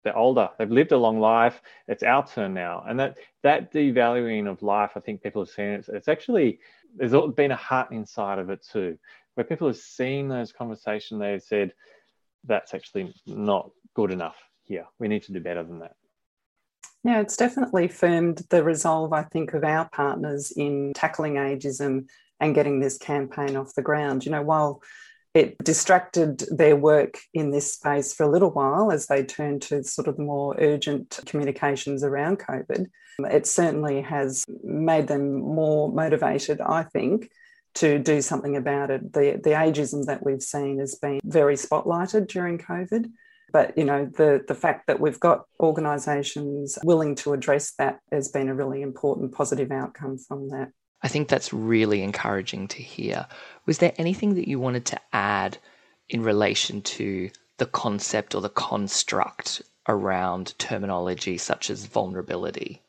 they're 0.09 0.17
older. 0.17 0.49
They've 0.59 0.71
lived 0.71 0.93
a 0.93 0.97
long 0.97 1.21
life. 1.21 1.61
It's 1.87 2.03
our 2.03 2.27
turn 2.27 2.55
now. 2.55 2.85
And 2.88 2.99
that 2.99 3.19
that 3.43 3.73
devaluing 3.73 4.50
of 4.50 4.62
life 4.62 4.91
i 4.97 5.00
think 5.00 5.23
people 5.23 5.43
have 5.43 5.49
seen 5.49 5.67
it 5.67 5.87
it's 5.88 6.09
actually 6.09 6.59
there's 6.97 7.15
been 7.37 7.53
a 7.53 7.57
heartening 7.57 8.05
side 8.05 8.38
of 8.38 8.50
it 8.50 8.67
too 8.69 8.99
where 9.35 9.45
people 9.45 9.69
have 9.69 9.77
seen 9.77 10.27
those 10.29 10.50
conversations 10.50 11.21
they've 11.21 11.41
said 11.41 11.73
that's 12.45 12.75
actually 12.75 13.15
not 13.27 13.71
good 13.95 14.11
enough 14.11 14.37
here. 14.65 14.87
We 14.99 15.09
need 15.09 15.23
to 15.25 15.33
do 15.33 15.41
better 15.41 15.62
than 15.62 15.79
that. 15.81 15.95
Yeah, 17.05 17.21
it's 17.21 17.37
definitely 17.37 17.88
firmed 17.88 18.43
the 18.50 18.62
resolve, 18.62 19.12
I 19.12 19.23
think, 19.23 19.55
of 19.55 19.65
our 19.65 19.88
partners 19.91 20.50
in 20.50 20.93
tackling 20.95 21.35
ageism 21.35 22.07
and 22.41 22.55
getting 22.55 22.81
this 22.81 22.99
campaign 22.99 23.57
off 23.57 23.75
the 23.75 23.83
ground. 23.83 24.25
You 24.25 24.33
know, 24.33 24.43
while 24.43 24.83
it 25.38 25.57
distracted 25.62 26.42
their 26.50 26.75
work 26.75 27.18
in 27.33 27.52
this 27.52 27.73
space 27.73 28.12
for 28.12 28.25
a 28.25 28.30
little 28.30 28.50
while 28.50 28.90
as 28.90 29.07
they 29.07 29.23
turned 29.23 29.62
to 29.62 29.85
sort 29.85 30.09
of 30.09 30.18
more 30.18 30.57
urgent 30.59 31.21
communications 31.26 32.02
around 32.02 32.40
COVID. 32.40 32.87
It 33.21 33.47
certainly 33.47 34.02
has 34.02 34.45
made 34.64 35.07
them 35.07 35.40
more 35.40 35.92
motivated, 35.92 36.61
I 36.61 36.83
think, 36.83 37.30
to 37.75 38.00
do 38.00 38.21
something 38.21 38.57
about 38.57 38.90
it. 38.90 39.12
The, 39.12 39.40
the 39.42 39.50
ageism 39.50 40.07
that 40.07 40.25
we've 40.25 40.42
seen 40.42 40.80
has 40.80 40.97
been 40.97 41.21
very 41.25 41.54
spotlighted 41.54 42.26
during 42.26 42.59
COVID. 42.59 43.07
But 43.52 43.78
you 43.78 43.85
know, 43.85 44.04
the 44.04 44.45
the 44.47 44.54
fact 44.54 44.88
that 44.88 45.00
we've 45.00 45.18
got 45.18 45.45
organisations 45.59 46.78
willing 46.85 47.14
to 47.16 47.33
address 47.33 47.73
that 47.78 48.00
has 48.12 48.28
been 48.28 48.49
a 48.49 48.54
really 48.54 48.83
important 48.83 49.33
positive 49.33 49.71
outcome 49.71 50.18
from 50.18 50.50
that. 50.50 50.71
I 51.02 51.09
think 51.09 51.28
that's 51.28 51.52
really 51.52 52.02
encouraging 52.02 52.69
to 52.69 52.83
hear. 52.83 53.26
Was 53.67 53.78
there 53.78 53.93
anything 53.99 54.35
that 54.35 54.49
you 54.49 54.59
wanted 54.59 54.85
to 54.87 55.00
add 55.12 55.59
in 56.09 56.23
relation 56.23 56.83
to 56.83 57.31
the 57.59 57.67
concept 57.67 58.35
or 58.35 58.40
the 58.40 58.49
construct 58.49 59.62
around 59.88 60.59
terminology 60.59 61.38
such 61.38 61.71
as 61.71 61.85
vulnerability? 61.87 62.83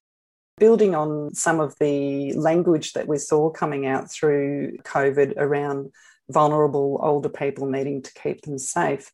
Building 0.57 0.95
on 0.95 1.33
some 1.33 1.59
of 1.59 1.75
the 1.79 2.33
language 2.33 2.93
that 2.93 3.07
we 3.07 3.17
saw 3.17 3.49
coming 3.49 3.85
out 3.85 4.11
through 4.11 4.77
COVID 4.83 5.33
around 5.37 5.91
vulnerable 6.29 6.99
older 7.01 7.29
people 7.29 7.67
needing 7.67 8.01
to 8.01 8.13
keep 8.13 8.41
them 8.41 8.57
safe, 8.57 9.11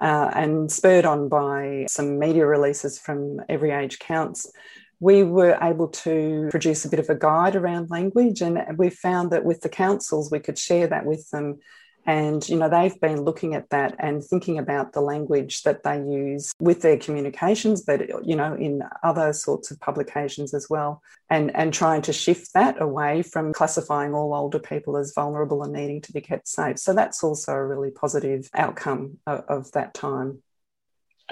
uh, 0.00 0.30
and 0.34 0.70
spurred 0.70 1.04
on 1.04 1.28
by 1.28 1.86
some 1.88 2.18
media 2.18 2.44
releases 2.44 2.98
from 2.98 3.40
Every 3.48 3.70
Age 3.70 3.98
Counts, 3.98 4.50
we 5.02 5.24
were 5.24 5.58
able 5.60 5.88
to 5.88 6.46
produce 6.50 6.84
a 6.84 6.88
bit 6.88 7.00
of 7.00 7.10
a 7.10 7.14
guide 7.14 7.56
around 7.56 7.90
language. 7.90 8.40
And 8.40 8.78
we 8.78 8.88
found 8.88 9.32
that 9.32 9.44
with 9.44 9.60
the 9.60 9.68
councils, 9.68 10.30
we 10.30 10.38
could 10.38 10.58
share 10.58 10.86
that 10.86 11.04
with 11.04 11.28
them 11.30 11.58
and, 12.04 12.46
you 12.48 12.56
know, 12.56 12.68
they've 12.68 13.00
been 13.00 13.22
looking 13.22 13.54
at 13.54 13.70
that 13.70 13.94
and 13.98 14.24
thinking 14.24 14.58
about 14.58 14.92
the 14.92 15.00
language 15.00 15.62
that 15.62 15.84
they 15.84 15.98
use 15.98 16.52
with 16.58 16.82
their 16.82 16.96
communications, 16.96 17.82
but, 17.82 18.26
you 18.26 18.34
know, 18.34 18.54
in 18.54 18.82
other 19.04 19.32
sorts 19.32 19.70
of 19.70 19.78
publications 19.78 20.52
as 20.52 20.68
well, 20.68 21.00
and, 21.30 21.54
and 21.54 21.72
trying 21.72 22.02
to 22.02 22.12
shift 22.12 22.54
that 22.54 22.82
away 22.82 23.22
from 23.22 23.52
classifying 23.52 24.14
all 24.14 24.34
older 24.34 24.58
people 24.58 24.96
as 24.96 25.12
vulnerable 25.14 25.62
and 25.62 25.72
needing 25.72 26.00
to 26.00 26.12
be 26.12 26.20
kept 26.20 26.48
safe. 26.48 26.78
So 26.78 26.92
that's 26.92 27.22
also 27.22 27.52
a 27.52 27.64
really 27.64 27.92
positive 27.92 28.50
outcome 28.52 29.18
of, 29.26 29.44
of 29.48 29.72
that 29.72 29.94
time. 29.94 30.42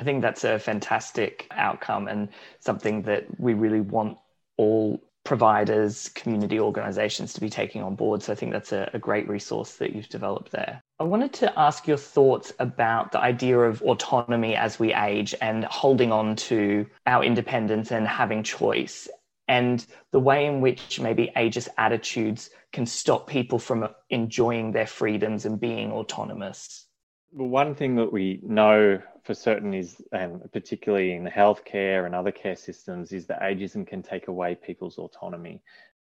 I 0.00 0.02
think 0.02 0.23
that's 0.23 0.45
a 0.45 0.59
fantastic 0.59 1.47
outcome 1.50 2.09
and 2.09 2.30
something 2.59 3.02
that 3.02 3.26
we 3.38 3.52
really 3.52 3.83
want 3.83 4.16
all 4.57 4.99
providers, 5.25 6.09
community 6.14 6.59
organizations 6.59 7.35
to 7.35 7.40
be 7.40 7.50
taking 7.50 7.83
on 7.83 7.95
board. 7.95 8.23
So 8.23 8.33
I 8.33 8.37
think 8.37 8.52
that's 8.52 8.73
a, 8.73 8.90
a, 8.95 8.99
great 8.99 9.28
resource 9.28 9.76
that 9.76 9.95
you've 9.95 10.09
developed 10.09 10.52
there. 10.52 10.83
I 10.99 11.04
wanted 11.04 11.35
to 11.35 11.59
ask 11.59 11.87
your 11.87 11.99
thoughts 11.99 12.54
about 12.59 13.12
the 13.12 13.21
idea 13.21 13.59
of 13.59 13.83
autonomy 13.83 14.57
as 14.57 14.78
we 14.78 14.95
age 14.95 15.35
and 15.42 15.64
holding 15.66 16.11
on 16.12 16.37
to 16.37 16.87
our 17.07 17.23
independence 17.23 17.92
and 17.92 18.09
having 18.09 18.42
choice, 18.42 19.07
and 19.47 19.85
the 20.12 20.21
way 20.21 20.47
in 20.47 20.62
which 20.62 20.99
maybe 20.99 21.30
ageist 21.37 21.69
attitudes 21.76 22.49
can 22.73 22.87
stop 22.87 23.26
people 23.26 23.59
from 23.59 23.88
enjoying 24.09 24.73
their 24.73 24.87
freedoms 24.87 25.45
and 25.45 25.61
being 25.61 25.92
autonomous. 25.92 26.87
Well, 27.33 27.49
one 27.49 27.75
thing 27.75 27.97
that 27.97 28.12
we 28.12 28.40
know 28.42 29.00
for 29.25 29.35
certain 29.35 29.75
is, 29.75 30.03
and 30.12 30.50
particularly 30.53 31.12
in 31.12 31.25
healthcare 31.27 32.07
and 32.07 32.15
other 32.15 32.33
care 32.33 32.57
systems, 32.57 33.12
is 33.12 33.27
that 33.27 33.41
ageism 33.41 33.87
can 33.87 34.03
take 34.03 34.29
away 34.29 34.55
people's 34.55 34.99
autonomy. 34.99 35.62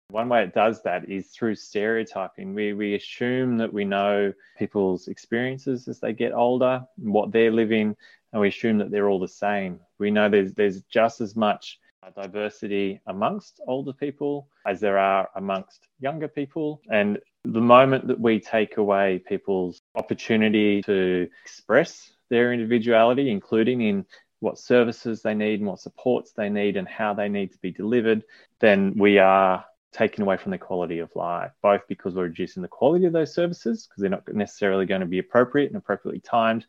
One 0.09 0.29
way 0.29 0.43
it 0.43 0.55
does 0.55 0.81
that 0.83 1.07
is 1.09 1.27
through 1.27 1.55
stereotyping. 1.55 2.55
We, 2.55 2.73
we 2.73 2.95
assume 2.95 3.57
that 3.57 3.71
we 3.71 3.85
know 3.85 4.33
people's 4.57 5.07
experiences 5.07 5.87
as 5.87 5.99
they 5.99 6.13
get 6.13 6.33
older, 6.33 6.83
what 6.97 7.31
they're 7.31 7.51
living, 7.51 7.95
and 8.33 8.41
we 8.41 8.47
assume 8.47 8.77
that 8.79 8.89
they're 8.89 9.09
all 9.09 9.19
the 9.19 9.27
same. 9.27 9.79
We 9.99 10.09
know 10.09 10.29
there's, 10.29 10.53
there's 10.53 10.81
just 10.83 11.21
as 11.21 11.35
much 11.35 11.79
diversity 12.15 12.99
amongst 13.07 13.59
older 13.67 13.93
people 13.93 14.47
as 14.65 14.79
there 14.79 14.97
are 14.97 15.29
amongst 15.35 15.87
younger 15.99 16.27
people. 16.27 16.81
And 16.91 17.19
the 17.43 17.61
moment 17.61 18.07
that 18.07 18.19
we 18.19 18.39
take 18.39 18.77
away 18.77 19.21
people's 19.27 19.81
opportunity 19.95 20.81
to 20.83 21.29
express 21.45 22.11
their 22.29 22.53
individuality, 22.53 23.29
including 23.29 23.81
in 23.81 24.05
what 24.39 24.57
services 24.57 25.21
they 25.21 25.33
need 25.33 25.59
and 25.59 25.67
what 25.67 25.79
supports 25.79 26.31
they 26.31 26.49
need 26.49 26.77
and 26.77 26.87
how 26.87 27.13
they 27.13 27.29
need 27.29 27.51
to 27.51 27.57
be 27.59 27.71
delivered, 27.71 28.23
then 28.59 28.93
we 28.97 29.17
are 29.19 29.65
taking 29.91 30.21
away 30.21 30.37
from 30.37 30.51
the 30.51 30.57
quality 30.57 30.99
of 30.99 31.15
life, 31.15 31.51
both 31.61 31.81
because 31.87 32.15
we're 32.15 32.23
reducing 32.23 32.61
the 32.61 32.67
quality 32.67 33.05
of 33.05 33.13
those 33.13 33.33
services 33.33 33.87
because 33.87 34.01
they're 34.01 34.09
not 34.09 34.27
necessarily 34.33 34.85
going 34.85 35.01
to 35.01 35.07
be 35.07 35.19
appropriate 35.19 35.67
and 35.67 35.75
appropriately 35.75 36.21
timed, 36.21 36.65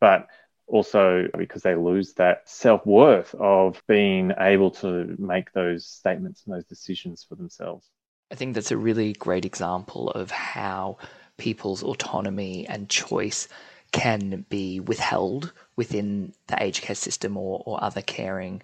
but 0.00 0.26
also 0.66 1.28
because 1.36 1.62
they 1.62 1.74
lose 1.74 2.14
that 2.14 2.48
self 2.48 2.84
worth 2.86 3.34
of 3.34 3.82
being 3.86 4.32
able 4.38 4.70
to 4.70 5.14
make 5.18 5.52
those 5.52 5.86
statements 5.86 6.44
and 6.44 6.54
those 6.54 6.64
decisions 6.64 7.24
for 7.28 7.34
themselves. 7.34 7.90
I 8.30 8.34
think 8.34 8.54
that's 8.54 8.70
a 8.70 8.76
really 8.78 9.12
great 9.12 9.44
example 9.44 10.10
of 10.10 10.30
how 10.30 10.96
people's 11.36 11.82
autonomy 11.82 12.66
and 12.66 12.88
choice 12.88 13.48
can 13.92 14.44
be 14.48 14.80
withheld 14.80 15.52
within 15.76 16.32
the 16.48 16.62
aged 16.62 16.82
care 16.82 16.96
system 16.96 17.36
or, 17.36 17.62
or 17.64 17.82
other 17.82 18.02
caring 18.02 18.62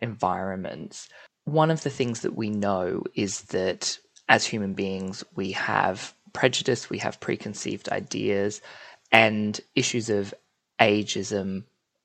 environments. 0.00 1.08
One 1.44 1.70
of 1.70 1.82
the 1.82 1.90
things 1.90 2.20
that 2.20 2.36
we 2.36 2.50
know 2.50 3.02
is 3.14 3.42
that 3.42 3.98
as 4.28 4.46
human 4.46 4.74
beings, 4.74 5.24
we 5.34 5.52
have 5.52 6.14
prejudice, 6.32 6.88
we 6.88 6.98
have 6.98 7.20
preconceived 7.20 7.88
ideas, 7.88 8.62
and 9.10 9.60
issues 9.74 10.08
of 10.08 10.32
ageism 10.80 11.64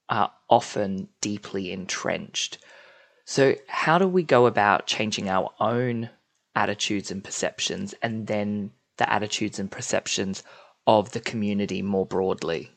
are 0.10 0.32
often 0.50 1.08
deeply 1.22 1.72
entrenched. 1.72 2.58
So, 3.26 3.56
how 3.68 3.98
do 3.98 4.08
we 4.08 4.24
go 4.24 4.48
about 4.48 4.88
changing 4.88 5.30
our 5.30 5.52
own 5.60 6.10
attitudes 6.56 7.12
and 7.12 7.24
perceptions 7.24 7.94
and 8.02 8.28
then 8.28 8.72
the 8.98 9.12
attitudes 9.12 9.60
and 9.60 9.70
perceptions 9.70 10.42
of 10.88 11.12
the 11.12 11.20
community 11.20 11.82
more 11.82 12.06
broadly? 12.06 12.72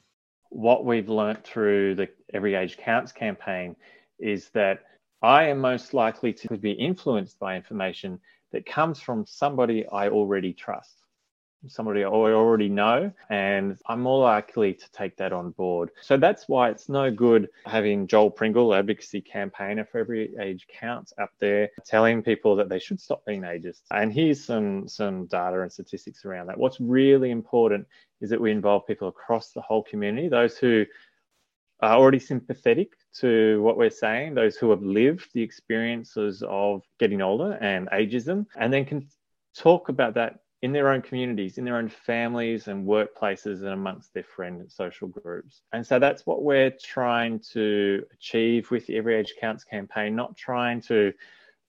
What 0.50 0.84
we've 0.84 1.08
learnt 1.08 1.44
through 1.44 1.96
the 1.96 2.08
Every 2.32 2.54
Age 2.54 2.76
Counts 2.76 3.12
campaign 3.12 3.76
is 4.18 4.48
that 4.50 4.80
I 5.22 5.44
am 5.44 5.58
most 5.58 5.94
likely 5.94 6.32
to 6.32 6.56
be 6.56 6.72
influenced 6.72 7.38
by 7.38 7.56
information 7.56 8.20
that 8.52 8.66
comes 8.66 9.00
from 9.00 9.26
somebody 9.26 9.86
I 9.88 10.08
already 10.08 10.52
trust 10.52 10.97
somebody 11.66 12.04
I 12.04 12.08
already 12.08 12.68
know, 12.68 13.12
and 13.30 13.76
I'm 13.86 14.00
more 14.00 14.22
likely 14.22 14.74
to 14.74 14.90
take 14.92 15.16
that 15.16 15.32
on 15.32 15.50
board. 15.50 15.90
So 16.00 16.16
that's 16.16 16.48
why 16.48 16.70
it's 16.70 16.88
no 16.88 17.10
good 17.10 17.48
having 17.66 18.06
Joel 18.06 18.30
Pringle, 18.30 18.74
advocacy 18.74 19.20
campaigner 19.20 19.84
for 19.84 19.98
every 19.98 20.34
age 20.40 20.66
counts, 20.68 21.12
up 21.18 21.30
there 21.40 21.70
telling 21.84 22.22
people 22.22 22.56
that 22.56 22.68
they 22.68 22.78
should 22.78 23.00
stop 23.00 23.24
being 23.24 23.42
ageist. 23.42 23.82
And 23.90 24.12
here's 24.12 24.44
some 24.44 24.86
some 24.86 25.26
data 25.26 25.60
and 25.62 25.72
statistics 25.72 26.24
around 26.24 26.46
that. 26.46 26.58
What's 26.58 26.80
really 26.80 27.30
important 27.30 27.86
is 28.20 28.30
that 28.30 28.40
we 28.40 28.50
involve 28.50 28.86
people 28.86 29.08
across 29.08 29.52
the 29.52 29.60
whole 29.60 29.82
community, 29.82 30.28
those 30.28 30.56
who 30.56 30.84
are 31.80 31.96
already 31.96 32.18
sympathetic 32.18 32.92
to 33.14 33.62
what 33.62 33.76
we're 33.76 33.90
saying, 33.90 34.34
those 34.34 34.56
who 34.56 34.70
have 34.70 34.82
lived 34.82 35.28
the 35.32 35.42
experiences 35.42 36.42
of 36.48 36.82
getting 36.98 37.22
older 37.22 37.52
and 37.60 37.88
ageism, 37.90 38.46
and 38.56 38.72
then 38.72 38.84
can 38.84 39.08
talk 39.56 39.88
about 39.88 40.14
that 40.14 40.40
in 40.62 40.72
their 40.72 40.90
own 40.90 41.02
communities, 41.02 41.58
in 41.58 41.64
their 41.64 41.76
own 41.76 41.88
families 41.88 42.68
and 42.68 42.86
workplaces, 42.86 43.60
and 43.60 43.68
amongst 43.68 44.12
their 44.12 44.24
friend 44.24 44.60
and 44.60 44.70
social 44.70 45.08
groups. 45.08 45.62
And 45.72 45.86
so 45.86 45.98
that's 45.98 46.26
what 46.26 46.42
we're 46.42 46.72
trying 46.82 47.40
to 47.52 48.04
achieve 48.12 48.70
with 48.70 48.86
the 48.86 48.96
Every 48.96 49.14
Age 49.16 49.34
Counts 49.40 49.64
campaign, 49.64 50.16
not 50.16 50.36
trying 50.36 50.80
to 50.82 51.12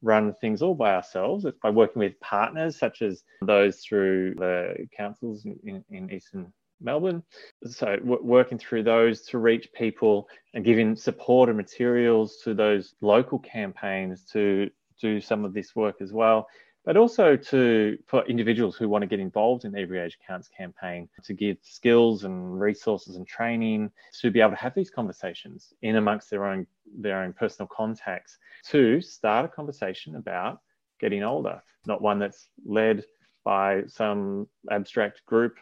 run 0.01 0.33
things 0.41 0.61
all 0.61 0.73
by 0.73 0.95
ourselves. 0.95 1.45
It's 1.45 1.59
by 1.61 1.69
working 1.69 1.99
with 1.99 2.19
partners 2.19 2.77
such 2.77 3.01
as 3.01 3.23
those 3.41 3.79
through 3.79 4.35
the 4.35 4.87
councils 4.95 5.45
in, 5.45 5.83
in 5.91 6.11
Eastern 6.11 6.51
Melbourne. 6.81 7.21
So, 7.65 7.97
w- 7.97 8.23
working 8.23 8.57
through 8.57 8.83
those 8.83 9.21
to 9.27 9.37
reach 9.37 9.69
people 9.73 10.27
and 10.53 10.65
giving 10.65 10.95
support 10.95 11.49
and 11.49 11.57
materials 11.57 12.37
to 12.43 12.53
those 12.55 12.95
local 13.01 13.37
campaigns 13.37 14.23
to 14.31 14.69
do 14.99 15.21
some 15.21 15.45
of 15.45 15.53
this 15.53 15.75
work 15.75 15.97
as 16.01 16.11
well 16.11 16.47
but 16.85 16.97
also 16.97 17.35
to 17.35 17.97
for 18.07 18.25
individuals 18.25 18.75
who 18.75 18.89
want 18.89 19.01
to 19.01 19.07
get 19.07 19.19
involved 19.19 19.65
in 19.65 19.71
the 19.71 19.79
Every 19.79 19.99
Age 19.99 20.17
Counts 20.25 20.47
campaign 20.47 21.09
to 21.23 21.33
give 21.33 21.57
skills 21.61 22.23
and 22.23 22.59
resources 22.59 23.15
and 23.15 23.27
training 23.27 23.91
to 24.21 24.31
be 24.31 24.39
able 24.41 24.51
to 24.51 24.57
have 24.57 24.73
these 24.75 24.89
conversations 24.89 25.73
in 25.81 25.97
amongst 25.97 26.29
their 26.29 26.45
own 26.45 26.65
their 26.97 27.21
own 27.21 27.33
personal 27.33 27.67
contacts 27.67 28.37
to 28.67 29.01
start 29.01 29.45
a 29.45 29.49
conversation 29.49 30.15
about 30.15 30.61
getting 30.99 31.23
older, 31.23 31.61
not 31.85 32.01
one 32.01 32.19
that's 32.19 32.49
led 32.65 33.03
by 33.43 33.83
some 33.87 34.47
abstract 34.69 35.25
group 35.25 35.57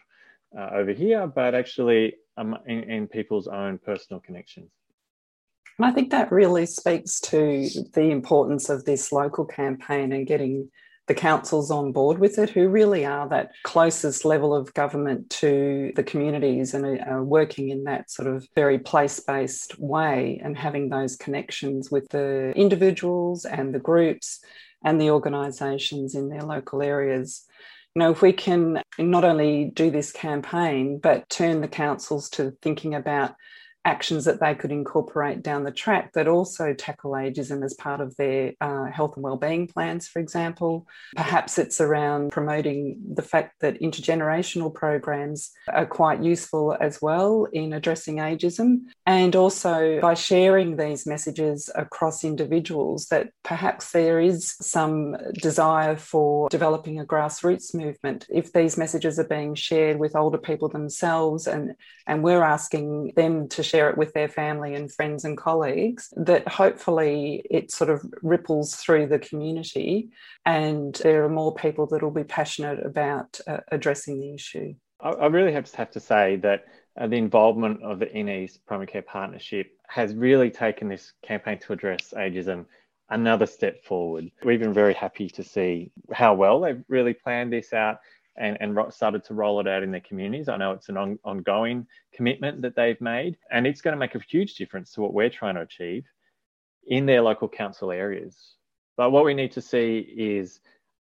uh, 0.56 0.70
over 0.72 0.92
here, 0.92 1.26
but 1.26 1.54
actually 1.54 2.14
um, 2.36 2.56
in, 2.66 2.82
in 2.84 3.06
people's 3.06 3.48
own 3.48 3.78
personal 3.78 4.20
connections. 4.20 4.70
And 5.78 5.86
I 5.86 5.92
think 5.92 6.10
that 6.10 6.32
really 6.32 6.66
speaks 6.66 7.20
to 7.20 7.68
the 7.94 8.10
importance 8.10 8.68
of 8.68 8.84
this 8.84 9.12
local 9.12 9.44
campaign 9.44 10.12
and 10.12 10.26
getting 10.26 10.70
the 11.08 11.14
councils 11.14 11.70
on 11.70 11.90
board 11.90 12.18
with 12.18 12.38
it, 12.38 12.50
who 12.50 12.68
really 12.68 13.04
are 13.04 13.28
that 13.28 13.50
closest 13.64 14.24
level 14.24 14.54
of 14.54 14.72
government 14.74 15.28
to 15.30 15.92
the 15.96 16.02
communities 16.02 16.74
and 16.74 17.00
are 17.00 17.24
working 17.24 17.70
in 17.70 17.84
that 17.84 18.10
sort 18.10 18.28
of 18.28 18.46
very 18.54 18.78
place 18.78 19.18
based 19.18 19.78
way 19.78 20.40
and 20.44 20.56
having 20.56 20.88
those 20.88 21.16
connections 21.16 21.90
with 21.90 22.08
the 22.10 22.52
individuals 22.54 23.44
and 23.44 23.74
the 23.74 23.78
groups 23.78 24.40
and 24.84 25.00
the 25.00 25.10
organisations 25.10 26.14
in 26.14 26.28
their 26.28 26.42
local 26.42 26.82
areas. 26.82 27.44
You 27.94 28.00
know, 28.00 28.10
if 28.10 28.22
we 28.22 28.32
can 28.32 28.82
not 28.98 29.24
only 29.24 29.72
do 29.74 29.90
this 29.90 30.12
campaign, 30.12 30.98
but 30.98 31.28
turn 31.28 31.62
the 31.62 31.68
councils 31.68 32.28
to 32.30 32.52
thinking 32.62 32.94
about 32.94 33.34
actions 33.88 34.24
that 34.26 34.40
they 34.40 34.54
could 34.54 34.70
incorporate 34.70 35.42
down 35.42 35.64
the 35.64 35.78
track 35.84 36.12
that 36.12 36.28
also 36.28 36.74
tackle 36.74 37.12
ageism 37.12 37.64
as 37.64 37.72
part 37.74 38.00
of 38.00 38.14
their 38.16 38.52
uh, 38.60 38.84
health 38.96 39.14
and 39.16 39.24
well-being 39.24 39.66
plans, 39.66 40.06
for 40.06 40.18
example. 40.18 40.86
Perhaps 41.16 41.58
it's 41.58 41.80
around 41.80 42.30
promoting 42.30 43.00
the 43.14 43.22
fact 43.22 43.54
that 43.60 43.80
intergenerational 43.80 44.72
programs 44.72 45.50
are 45.72 45.86
quite 45.86 46.22
useful 46.22 46.76
as 46.88 47.00
well 47.00 47.46
in 47.52 47.72
addressing 47.72 48.16
ageism, 48.16 48.68
and 49.06 49.34
also 49.34 50.00
by 50.00 50.14
sharing 50.14 50.76
these 50.76 51.06
messages 51.06 51.70
across 51.74 52.24
individuals 52.24 53.06
that 53.06 53.30
perhaps 53.42 53.92
there 53.92 54.20
is 54.20 54.54
some 54.60 55.16
desire 55.48 55.96
for 55.96 56.48
developing 56.50 57.00
a 57.00 57.06
grassroots 57.06 57.74
movement. 57.74 58.26
If 58.28 58.52
these 58.52 58.76
messages 58.76 59.18
are 59.18 59.24
being 59.38 59.54
shared 59.54 59.98
with 59.98 60.14
older 60.14 60.38
people 60.48 60.68
themselves 60.68 61.46
and, 61.46 61.74
and 62.06 62.22
we're 62.22 62.42
asking 62.42 63.12
them 63.16 63.48
to 63.48 63.62
share 63.62 63.77
share 63.78 63.90
it 63.90 63.96
with 63.96 64.12
their 64.12 64.28
family 64.28 64.74
and 64.74 64.92
friends 64.92 65.24
and 65.24 65.38
colleagues, 65.38 66.12
that 66.16 66.46
hopefully 66.48 67.46
it 67.48 67.70
sort 67.70 67.90
of 67.90 68.04
ripples 68.22 68.74
through 68.74 69.06
the 69.06 69.20
community 69.20 70.08
and 70.44 70.96
there 70.96 71.24
are 71.24 71.28
more 71.28 71.54
people 71.54 71.86
that 71.86 72.02
will 72.02 72.10
be 72.10 72.24
passionate 72.24 72.84
about 72.84 73.40
uh, 73.46 73.58
addressing 73.70 74.18
the 74.18 74.34
issue. 74.34 74.74
I 75.00 75.26
really 75.26 75.52
have 75.52 75.70
to 75.70 75.76
have 75.76 75.92
to 75.92 76.00
say 76.00 76.36
that 76.36 76.64
uh, 77.00 77.06
the 77.06 77.18
involvement 77.18 77.84
of 77.84 78.00
the 78.00 78.12
Inner 78.12 78.40
East 78.40 78.66
Primary 78.66 78.88
Care 78.88 79.02
Partnership 79.02 79.70
has 79.86 80.12
really 80.12 80.50
taken 80.50 80.88
this 80.88 81.12
campaign 81.24 81.58
to 81.60 81.72
address 81.72 82.12
ageism 82.16 82.66
another 83.10 83.46
step 83.46 83.84
forward. 83.84 84.30
We've 84.44 84.58
been 84.58 84.74
very 84.74 84.94
happy 84.94 85.28
to 85.30 85.44
see 85.44 85.92
how 86.12 86.34
well 86.34 86.60
they've 86.60 86.82
really 86.88 87.14
planned 87.14 87.52
this 87.52 87.72
out 87.72 87.98
and, 88.38 88.56
and 88.60 88.76
started 88.92 89.24
to 89.24 89.34
roll 89.34 89.60
it 89.60 89.68
out 89.68 89.82
in 89.82 89.90
their 89.90 90.00
communities. 90.00 90.48
I 90.48 90.56
know 90.56 90.72
it's 90.72 90.88
an 90.88 90.96
on, 90.96 91.18
ongoing 91.24 91.86
commitment 92.12 92.62
that 92.62 92.76
they've 92.76 93.00
made, 93.00 93.36
and 93.50 93.66
it's 93.66 93.80
going 93.80 93.92
to 93.92 93.98
make 93.98 94.14
a 94.14 94.20
huge 94.20 94.54
difference 94.54 94.92
to 94.92 95.00
what 95.00 95.14
we're 95.14 95.30
trying 95.30 95.56
to 95.56 95.62
achieve 95.62 96.04
in 96.86 97.06
their 97.06 97.22
local 97.22 97.48
council 97.48 97.90
areas. 97.90 98.54
But 98.96 99.10
what 99.10 99.24
we 99.24 99.34
need 99.34 99.52
to 99.52 99.60
see 99.60 99.98
is 99.98 100.60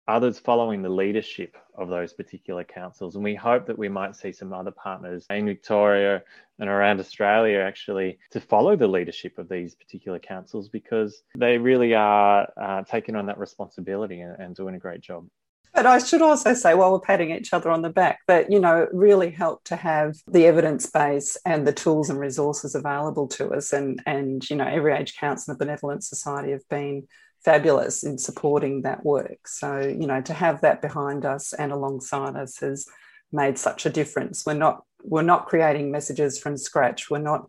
others 0.08 0.38
following 0.38 0.82
the 0.82 0.88
leadership 0.88 1.56
of 1.76 1.88
those 1.88 2.12
particular 2.12 2.64
councils. 2.64 3.14
And 3.14 3.24
we 3.24 3.34
hope 3.34 3.66
that 3.66 3.78
we 3.78 3.88
might 3.88 4.16
see 4.16 4.32
some 4.32 4.52
other 4.52 4.70
partners 4.70 5.26
in 5.30 5.46
Victoria 5.46 6.22
and 6.58 6.68
around 6.68 7.00
Australia 7.00 7.60
actually 7.60 8.18
to 8.30 8.40
follow 8.40 8.76
the 8.76 8.86
leadership 8.86 9.38
of 9.38 9.48
these 9.48 9.74
particular 9.74 10.18
councils 10.18 10.68
because 10.68 11.22
they 11.36 11.56
really 11.58 11.94
are 11.94 12.48
uh, 12.60 12.82
taking 12.82 13.16
on 13.16 13.26
that 13.26 13.38
responsibility 13.38 14.20
and, 14.20 14.38
and 14.40 14.56
doing 14.56 14.74
a 14.74 14.78
great 14.78 15.00
job. 15.00 15.26
But 15.74 15.86
I 15.86 15.98
should 15.98 16.20
also 16.20 16.52
say, 16.52 16.74
while 16.74 16.92
we're 16.92 17.00
patting 17.00 17.30
each 17.30 17.54
other 17.54 17.70
on 17.70 17.80
the 17.80 17.88
back, 17.88 18.20
that, 18.28 18.52
you 18.52 18.60
know, 18.60 18.82
it 18.82 18.90
really 18.92 19.30
helped 19.30 19.68
to 19.68 19.76
have 19.76 20.16
the 20.26 20.46
evidence 20.46 20.86
base 20.90 21.38
and 21.46 21.66
the 21.66 21.72
tools 21.72 22.10
and 22.10 22.18
resources 22.18 22.74
available 22.74 23.26
to 23.28 23.50
us. 23.54 23.72
And, 23.72 24.02
and 24.04 24.48
you 24.50 24.56
know, 24.56 24.66
Every 24.66 24.92
Age 24.92 25.16
Counts 25.16 25.48
and 25.48 25.54
the 25.54 25.64
Benevolent 25.64 26.04
Society 26.04 26.50
have 26.50 26.68
been 26.68 27.08
fabulous 27.42 28.04
in 28.04 28.18
supporting 28.18 28.82
that 28.82 29.04
work. 29.04 29.48
So, 29.48 29.80
you 29.80 30.06
know, 30.06 30.20
to 30.20 30.34
have 30.34 30.60
that 30.60 30.82
behind 30.82 31.24
us 31.24 31.54
and 31.54 31.72
alongside 31.72 32.36
us 32.36 32.58
has 32.58 32.86
made 33.32 33.58
such 33.58 33.86
a 33.86 33.90
difference. 33.90 34.44
We're 34.44 34.54
not 34.54 34.84
we're 35.02 35.22
not 35.22 35.46
creating 35.46 35.90
messages 35.90 36.38
from 36.38 36.56
scratch. 36.56 37.10
We're 37.10 37.18
not 37.18 37.48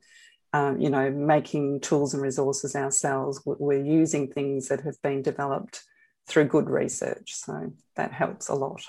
um, 0.54 0.80
you 0.80 0.90
know 0.90 1.10
making 1.12 1.82
tools 1.82 2.14
and 2.14 2.24
resources 2.24 2.76
ourselves. 2.76 3.42
We're 3.46 3.84
using 3.84 4.28
things 4.28 4.70
that 4.70 4.82
have 4.82 5.00
been 5.02 5.22
developed 5.22 5.84
through 6.26 6.46
good 6.46 6.70
research. 6.70 7.34
So 7.36 7.74
that 7.96 8.12
helps 8.12 8.50
a 8.50 8.56
lot. 8.56 8.82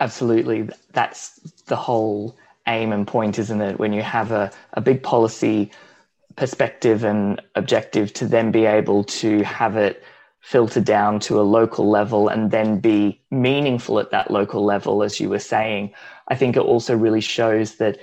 Absolutely. 0.00 0.68
That's 0.92 1.38
the 1.66 1.76
whole 1.76 2.36
aim 2.66 2.92
and 2.92 3.06
point, 3.06 3.38
isn't 3.38 3.60
it? 3.60 3.78
When 3.78 3.92
you 3.92 4.02
have 4.02 4.32
a, 4.32 4.50
a 4.74 4.80
big 4.80 5.02
policy 5.02 5.70
perspective 6.36 7.04
and 7.04 7.40
objective 7.54 8.12
to 8.14 8.26
then 8.26 8.50
be 8.50 8.66
able 8.66 9.04
to 9.04 9.42
have 9.42 9.76
it 9.76 10.02
filter 10.40 10.80
down 10.80 11.18
to 11.18 11.40
a 11.40 11.42
local 11.42 11.88
level 11.88 12.28
and 12.28 12.50
then 12.50 12.78
be 12.78 13.20
meaningful 13.30 13.98
at 13.98 14.10
that 14.10 14.30
local 14.30 14.64
level, 14.64 15.02
as 15.02 15.18
you 15.18 15.28
were 15.28 15.40
saying, 15.40 15.92
I 16.28 16.36
think 16.36 16.56
it 16.56 16.60
also 16.60 16.96
really 16.96 17.20
shows 17.20 17.76
that 17.76 17.98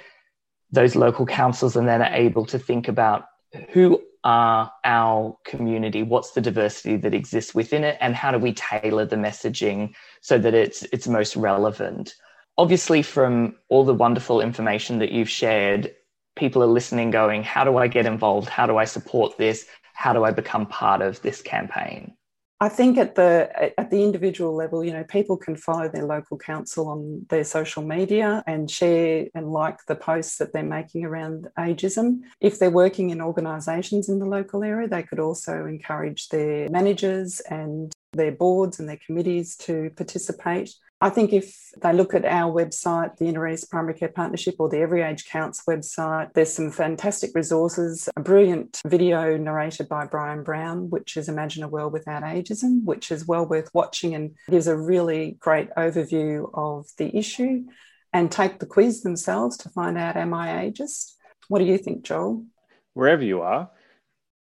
those 0.72 0.96
local 0.96 1.26
councils 1.26 1.76
and 1.76 1.88
then 1.88 2.02
are 2.02 2.14
able 2.14 2.46
to 2.48 2.60
think 2.60 2.88
about 2.88 3.28
who 3.70 4.02
are 4.24 4.72
our 4.84 5.38
community? 5.46 6.04
What's 6.04 6.32
the 6.32 6.42
diversity 6.42 6.98
that 6.98 7.14
exists 7.14 7.54
within 7.54 7.84
it? 7.84 7.98
And 8.00 8.16
how 8.16 8.32
do 8.32 8.38
we 8.38 8.54
tailor 8.54 9.06
the 9.06 9.16
messaging 9.16 9.94
so 10.22 10.38
that 10.38 10.54
it's 10.54 10.84
it's 10.94 11.08
most 11.08 11.36
relevant? 11.36 12.16
Obviously 12.58 13.02
from 13.02 13.56
all 13.70 13.84
the 13.84 13.94
wonderful 13.94 14.42
information 14.42 15.00
that 15.00 15.12
you've 15.12 15.30
shared 15.30 15.94
people 16.36 16.64
are 16.64 16.68
listening 16.68 17.12
going 17.12 17.44
how 17.44 17.64
do 17.64 17.78
i 17.78 17.88
get 17.88 18.06
involved? 18.06 18.50
How 18.50 18.66
do 18.66 18.78
i 18.78 18.86
support 18.86 19.38
this? 19.38 19.66
How 19.94 20.14
do 20.14 20.24
i 20.24 20.32
become 20.32 20.66
part 20.66 21.02
of 21.02 21.22
this 21.22 21.42
campaign 21.42 22.16
I 22.64 22.70
think 22.70 22.98
at 22.98 23.16
the 23.16 23.74
at 23.78 23.92
the 23.92 24.02
individual 24.02 24.56
level, 24.56 24.86
you 24.86 24.94
know, 24.94 25.04
people 25.04 25.36
can 25.36 25.58
follow 25.58 25.90
their 25.90 26.06
local 26.06 26.38
council 26.38 26.88
on 26.88 27.26
their 27.28 27.44
social 27.44 27.84
media 27.84 28.42
and 28.48 28.72
share 28.72 29.28
and 29.36 29.52
like 29.52 29.86
the 29.86 29.98
posts 29.98 30.38
that 30.38 30.54
they're 30.54 30.64
making 30.64 31.04
around 31.04 31.50
ageism. 31.60 32.20
If 32.40 32.60
they're 32.60 32.70
working 32.70 33.10
in 33.10 33.20
organisations 33.20 34.08
in 34.08 34.20
the 34.20 34.26
local 34.26 34.64
area, 34.64 34.88
they 34.88 35.04
could 35.04 35.20
also 35.20 35.66
encourage 35.66 36.30
their 36.30 36.70
managers 36.70 37.42
and 37.42 37.92
their 38.14 38.32
boards 38.32 38.80
and 38.80 38.88
their 38.88 39.00
committees 39.06 39.58
to 39.58 39.92
participate. 39.98 40.74
I 41.04 41.10
think 41.10 41.34
if 41.34 41.72
they 41.82 41.92
look 41.92 42.14
at 42.14 42.24
our 42.24 42.50
website, 42.50 43.18
the 43.18 43.26
Inner 43.26 43.46
East 43.50 43.70
Primary 43.70 43.94
Care 43.94 44.08
Partnership 44.08 44.56
or 44.58 44.70
the 44.70 44.80
Every 44.80 45.02
Age 45.02 45.26
Counts 45.26 45.62
website, 45.68 46.32
there's 46.34 46.54
some 46.54 46.72
fantastic 46.72 47.32
resources, 47.36 48.08
a 48.16 48.22
brilliant 48.22 48.80
video 48.88 49.36
narrated 49.36 49.90
by 49.90 50.06
Bryan 50.06 50.44
Brown, 50.44 50.90
which 50.90 51.18
is 51.18 51.28
Imagine 51.28 51.64
a 51.64 51.68
World 51.68 51.92
Without 51.92 52.24
Ageism, 52.24 52.86
which 52.86 53.12
is 53.12 53.28
well 53.28 53.46
worth 53.46 53.70
watching 53.74 54.16
and 54.16 54.34
gives 54.50 54.68
a 54.68 54.78
really 54.78 55.36
great 55.42 55.70
overview 55.76 56.50
of 56.54 56.88
the 56.98 57.14
issue. 57.14 57.66
And 58.14 58.32
take 58.32 58.60
the 58.60 58.66
quiz 58.66 59.04
themselves 59.04 59.58
to 59.58 59.70
find 59.70 59.98
out, 59.98 60.16
am 60.16 60.34
I 60.34 60.70
ageist? 60.70 61.16
What 61.50 61.60
do 61.60 61.66
you 61.66 61.78
think, 61.78 62.04
Joel? 62.06 62.46
Wherever 62.94 63.26
you 63.26 63.42
are, 63.42 63.70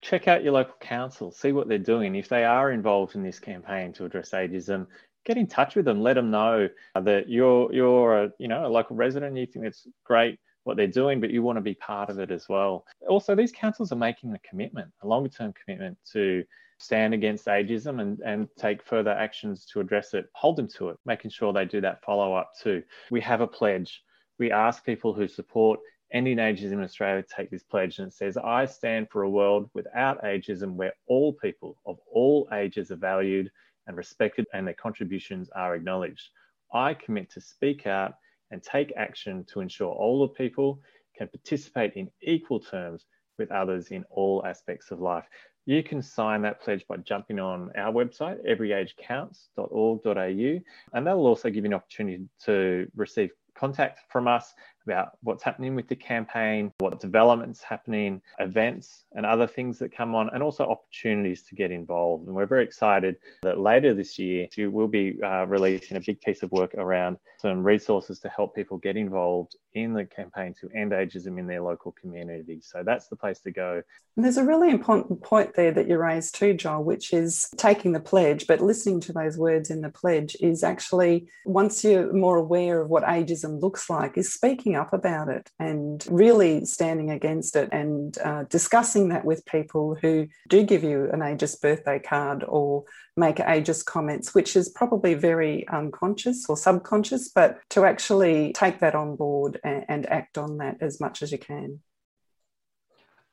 check 0.03 0.27
out 0.27 0.43
your 0.43 0.53
local 0.53 0.75
council, 0.79 1.31
see 1.31 1.53
what 1.53 1.67
they're 1.67 1.79
doing. 1.79 2.13
If 2.13 2.29
they 2.29 2.45
are 2.45 2.71
involved 2.71 3.15
in 3.15 3.23
this 3.23 3.39
campaign 3.39 3.93
to 3.93 4.05
address 4.05 4.29
ageism, 4.29 4.85
get 5.25 5.37
in 5.37 5.47
touch 5.47 5.75
with 5.75 5.85
them. 5.85 6.01
Let 6.01 6.13
them 6.13 6.31
know 6.31 6.69
that 6.95 7.29
you're 7.29 7.73
you're 7.73 8.23
a 8.23 8.31
you 8.39 8.47
know 8.47 8.65
a 8.65 8.69
local 8.69 8.95
resident. 8.95 9.37
You 9.37 9.45
think 9.45 9.65
it's 9.65 9.87
great 10.03 10.39
what 10.63 10.77
they're 10.77 10.87
doing, 10.87 11.19
but 11.19 11.31
you 11.31 11.41
want 11.41 11.57
to 11.57 11.61
be 11.61 11.73
part 11.73 12.09
of 12.09 12.19
it 12.19 12.31
as 12.31 12.47
well. 12.47 12.85
Also, 13.07 13.35
these 13.35 13.51
councils 13.51 13.91
are 13.91 13.97
making 13.97 14.33
a 14.33 14.39
commitment, 14.39 14.91
a 15.01 15.07
longer 15.07 15.29
term 15.29 15.53
commitment 15.53 15.97
to 16.13 16.43
stand 16.77 17.13
against 17.13 17.45
ageism 17.45 18.01
and, 18.01 18.19
and 18.21 18.47
take 18.57 18.83
further 18.83 19.11
actions 19.11 19.65
to 19.65 19.79
address 19.79 20.13
it, 20.13 20.25
hold 20.33 20.55
them 20.55 20.67
to 20.67 20.89
it, 20.89 20.97
making 21.05 21.31
sure 21.31 21.53
they 21.53 21.65
do 21.65 21.81
that 21.81 22.03
follow 22.03 22.33
up 22.33 22.51
too. 22.59 22.83
We 23.11 23.21
have 23.21 23.41
a 23.41 23.47
pledge. 23.47 24.01
We 24.39 24.51
ask 24.51 24.83
people 24.83 25.13
who 25.13 25.27
support 25.27 25.79
ending 26.11 26.37
ageism 26.37 26.73
in 26.73 26.83
Australia 26.83 27.21
to 27.21 27.35
take 27.35 27.51
this 27.51 27.63
pledge 27.63 27.99
and 27.99 28.07
it 28.07 28.13
says, 28.13 28.35
I 28.35 28.65
stand 28.65 29.09
for 29.09 29.23
a 29.23 29.29
world 29.29 29.69
without 29.73 30.23
ageism 30.23 30.73
where 30.73 30.93
all 31.07 31.33
people 31.33 31.77
of 31.85 31.97
all 32.11 32.49
ages 32.51 32.91
are 32.91 32.97
valued 32.97 33.51
and 33.87 33.97
respected 33.97 34.45
and 34.53 34.67
their 34.67 34.73
contributions 34.73 35.49
are 35.55 35.75
acknowledged. 35.75 36.29
I 36.73 36.93
commit 36.93 37.31
to 37.31 37.41
speak 37.41 37.87
out 37.87 38.13
and 38.51 38.61
take 38.61 38.93
action 38.95 39.45
to 39.51 39.61
ensure 39.61 39.93
older 39.93 40.31
people 40.33 40.81
can 41.17 41.27
participate 41.27 41.93
in 41.93 42.09
equal 42.21 42.59
terms 42.59 43.05
with 43.37 43.51
others 43.51 43.91
in 43.91 44.03
all 44.09 44.45
aspects 44.45 44.91
of 44.91 45.01
life. 45.01 45.25
You 45.65 45.83
can 45.83 46.01
sign 46.01 46.41
that 46.41 46.61
pledge 46.61 46.85
by 46.87 46.97
jumping 46.97 47.39
on 47.39 47.71
our 47.75 47.93
website, 47.93 48.37
everyagecounts.org.au, 48.47 50.59
and 50.93 51.07
that 51.07 51.15
will 51.15 51.27
also 51.27 51.49
give 51.49 51.63
you 51.63 51.69
an 51.69 51.75
opportunity 51.75 52.27
to 52.45 52.87
receive 52.95 53.29
contact 53.61 53.99
from 54.09 54.27
us 54.27 54.55
about 54.87 55.11
what's 55.21 55.43
happening 55.43 55.75
with 55.75 55.87
the 55.87 55.95
campaign, 55.95 56.71
what 56.79 56.99
developments 56.99 57.61
happening, 57.61 58.19
events 58.39 59.05
and 59.13 59.27
other 59.27 59.45
things 59.45 59.77
that 59.77 59.95
come 59.95 60.15
on, 60.15 60.29
and 60.33 60.41
also 60.41 60.65
opportunities 60.65 61.43
to 61.43 61.53
get 61.53 61.69
involved. 61.69 62.25
And 62.25 62.35
we're 62.35 62.47
very 62.47 62.63
excited 62.63 63.17
that 63.43 63.59
later 63.59 63.93
this 63.93 64.17
year, 64.17 64.47
we 64.57 64.67
will 64.67 64.87
be 64.87 65.19
uh, 65.23 65.45
releasing 65.45 65.97
a 65.97 65.99
big 65.99 66.19
piece 66.21 66.41
of 66.41 66.51
work 66.51 66.73
around 66.75 67.17
some 67.37 67.63
resources 67.63 68.19
to 68.21 68.29
help 68.29 68.55
people 68.55 68.77
get 68.77 68.97
involved 68.97 69.55
in 69.73 69.93
the 69.93 70.05
campaign 70.05 70.53
to 70.59 70.69
end 70.75 70.91
ageism 70.91 71.37
in 71.37 71.47
their 71.47 71.61
local 71.61 71.91
community. 71.91 72.59
So 72.61 72.83
that's 72.83 73.07
the 73.07 73.15
place 73.15 73.39
to 73.41 73.51
go. 73.51 73.81
And 74.15 74.25
there's 74.25 74.37
a 74.37 74.43
really 74.43 74.69
important 74.69 75.21
point 75.21 75.53
there 75.55 75.71
that 75.71 75.87
you 75.87 75.97
raised 75.97 76.35
too, 76.35 76.53
Joel, 76.53 76.83
which 76.83 77.13
is 77.13 77.49
taking 77.55 77.91
the 77.91 77.99
pledge, 77.99 78.47
but 78.47 78.61
listening 78.61 78.99
to 79.01 79.13
those 79.13 79.37
words 79.37 79.69
in 79.69 79.81
the 79.81 79.89
pledge 79.89 80.35
is 80.41 80.63
actually, 80.63 81.27
once 81.45 81.83
you're 81.83 82.11
more 82.11 82.37
aware 82.37 82.81
of 82.81 82.89
what 82.89 83.03
ageism 83.03 83.50
looks 83.59 83.89
like, 83.89 84.17
is 84.17 84.33
speaking 84.33 84.75
up 84.75 84.93
about 84.93 85.29
it 85.29 85.49
and 85.59 86.05
really 86.09 86.65
standing 86.65 87.11
against 87.11 87.55
it 87.55 87.69
and 87.71 88.17
uh, 88.19 88.43
discussing 88.43 89.09
that 89.09 89.25
with 89.25 89.45
people 89.45 89.97
who 90.01 90.27
do 90.49 90.63
give 90.63 90.83
you 90.83 91.09
an 91.11 91.19
ageist 91.19 91.61
birthday 91.61 91.99
card 91.99 92.43
or 92.47 92.83
make 93.17 93.37
ageist 93.37 93.85
comments, 93.85 94.33
which 94.33 94.55
is 94.55 94.69
probably 94.69 95.13
very 95.13 95.67
unconscious 95.67 96.45
or 96.47 96.55
subconscious, 96.55 97.29
but 97.29 97.59
to 97.69 97.85
actually 97.85 98.53
take 98.53 98.79
that 98.79 98.95
on 98.95 99.15
board 99.15 99.59
and, 99.63 99.85
and 99.89 100.05
act 100.09 100.37
on 100.37 100.57
that 100.57 100.77
as 100.81 100.99
much 100.99 101.21
as 101.21 101.31
you 101.31 101.37
can. 101.37 101.79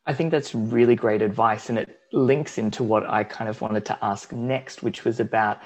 I 0.07 0.15
think 0.15 0.31
that's 0.31 0.55
really 0.55 0.95
great 0.95 1.21
advice. 1.21 1.69
And 1.69 1.79
it 1.79 1.99
links 2.13 2.57
into 2.57 2.83
what 2.83 3.09
I 3.09 3.25
kind 3.25 3.51
of 3.51 3.61
wanted 3.61 3.85
to 3.87 3.99
ask 4.03 4.33
next, 4.33 4.83
which 4.83 5.05
was 5.05 5.21
about 5.21 5.61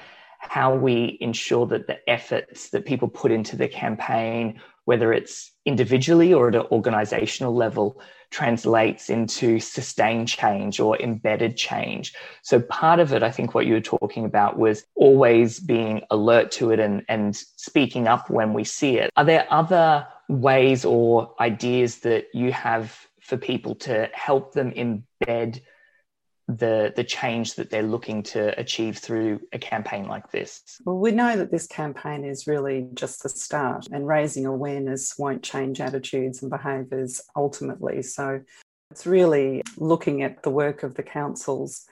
how 0.49 0.75
we 0.75 1.17
ensure 1.21 1.65
that 1.67 1.87
the 1.87 1.97
efforts 2.09 2.69
that 2.69 2.85
people 2.85 3.07
put 3.07 3.31
into 3.31 3.55
the 3.55 3.67
campaign 3.67 4.59
whether 4.85 5.13
it's 5.13 5.51
individually 5.65 6.33
or 6.33 6.49
at 6.49 6.55
an 6.55 6.65
organizational 6.71 7.55
level, 7.55 8.01
translates 8.31 9.09
into 9.09 9.59
sustained 9.59 10.27
change 10.27 10.79
or 10.79 10.99
embedded 10.99 11.55
change. 11.55 12.13
So, 12.41 12.59
part 12.59 12.99
of 12.99 13.13
it, 13.13 13.23
I 13.23 13.31
think 13.31 13.53
what 13.53 13.65
you 13.65 13.73
were 13.73 13.81
talking 13.81 14.25
about 14.25 14.57
was 14.57 14.83
always 14.95 15.59
being 15.59 16.01
alert 16.09 16.51
to 16.53 16.71
it 16.71 16.79
and, 16.79 17.03
and 17.07 17.35
speaking 17.35 18.07
up 18.07 18.29
when 18.29 18.53
we 18.53 18.63
see 18.63 18.97
it. 18.97 19.11
Are 19.15 19.25
there 19.25 19.47
other 19.49 20.07
ways 20.29 20.83
or 20.83 21.35
ideas 21.39 21.99
that 21.99 22.25
you 22.33 22.51
have 22.51 22.97
for 23.21 23.37
people 23.37 23.75
to 23.75 24.09
help 24.13 24.53
them 24.53 24.71
embed 24.71 25.61
the 26.47 26.91
the 26.95 27.03
change 27.03 27.55
that 27.55 27.69
they're 27.69 27.83
looking 27.83 28.21
to 28.21 28.57
achieve 28.59 28.97
through 28.97 29.39
a 29.53 29.59
campaign 29.59 30.07
like 30.07 30.31
this? 30.31 30.61
Well, 30.85 30.97
we 30.97 31.11
know 31.11 31.37
that 31.37 31.51
this 31.51 31.67
campaign 31.67 32.25
is 32.25 32.47
really 32.47 32.87
just 32.93 33.23
the 33.23 33.29
start, 33.29 33.87
and 33.91 34.07
raising 34.07 34.45
awareness 34.45 35.17
won't 35.17 35.43
change 35.43 35.79
attitudes 35.79 36.41
and 36.41 36.51
behaviours 36.51 37.21
ultimately. 37.35 38.01
So 38.03 38.41
it's 38.91 39.05
really 39.05 39.63
looking 39.77 40.21
at 40.21 40.43
the 40.43 40.51
work 40.51 40.83
of 40.83 40.95
the 40.95 41.03
councils 41.03 41.85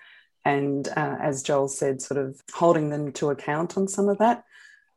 and, 0.46 0.88
uh, 0.90 1.18
as 1.22 1.44
Joel 1.44 1.68
said, 1.68 2.02
sort 2.02 2.20
of 2.20 2.42
holding 2.54 2.90
them 2.90 3.12
to 3.14 3.30
account 3.30 3.78
on 3.78 3.88
some 3.88 4.10
of 4.10 4.18
that. 4.20 4.44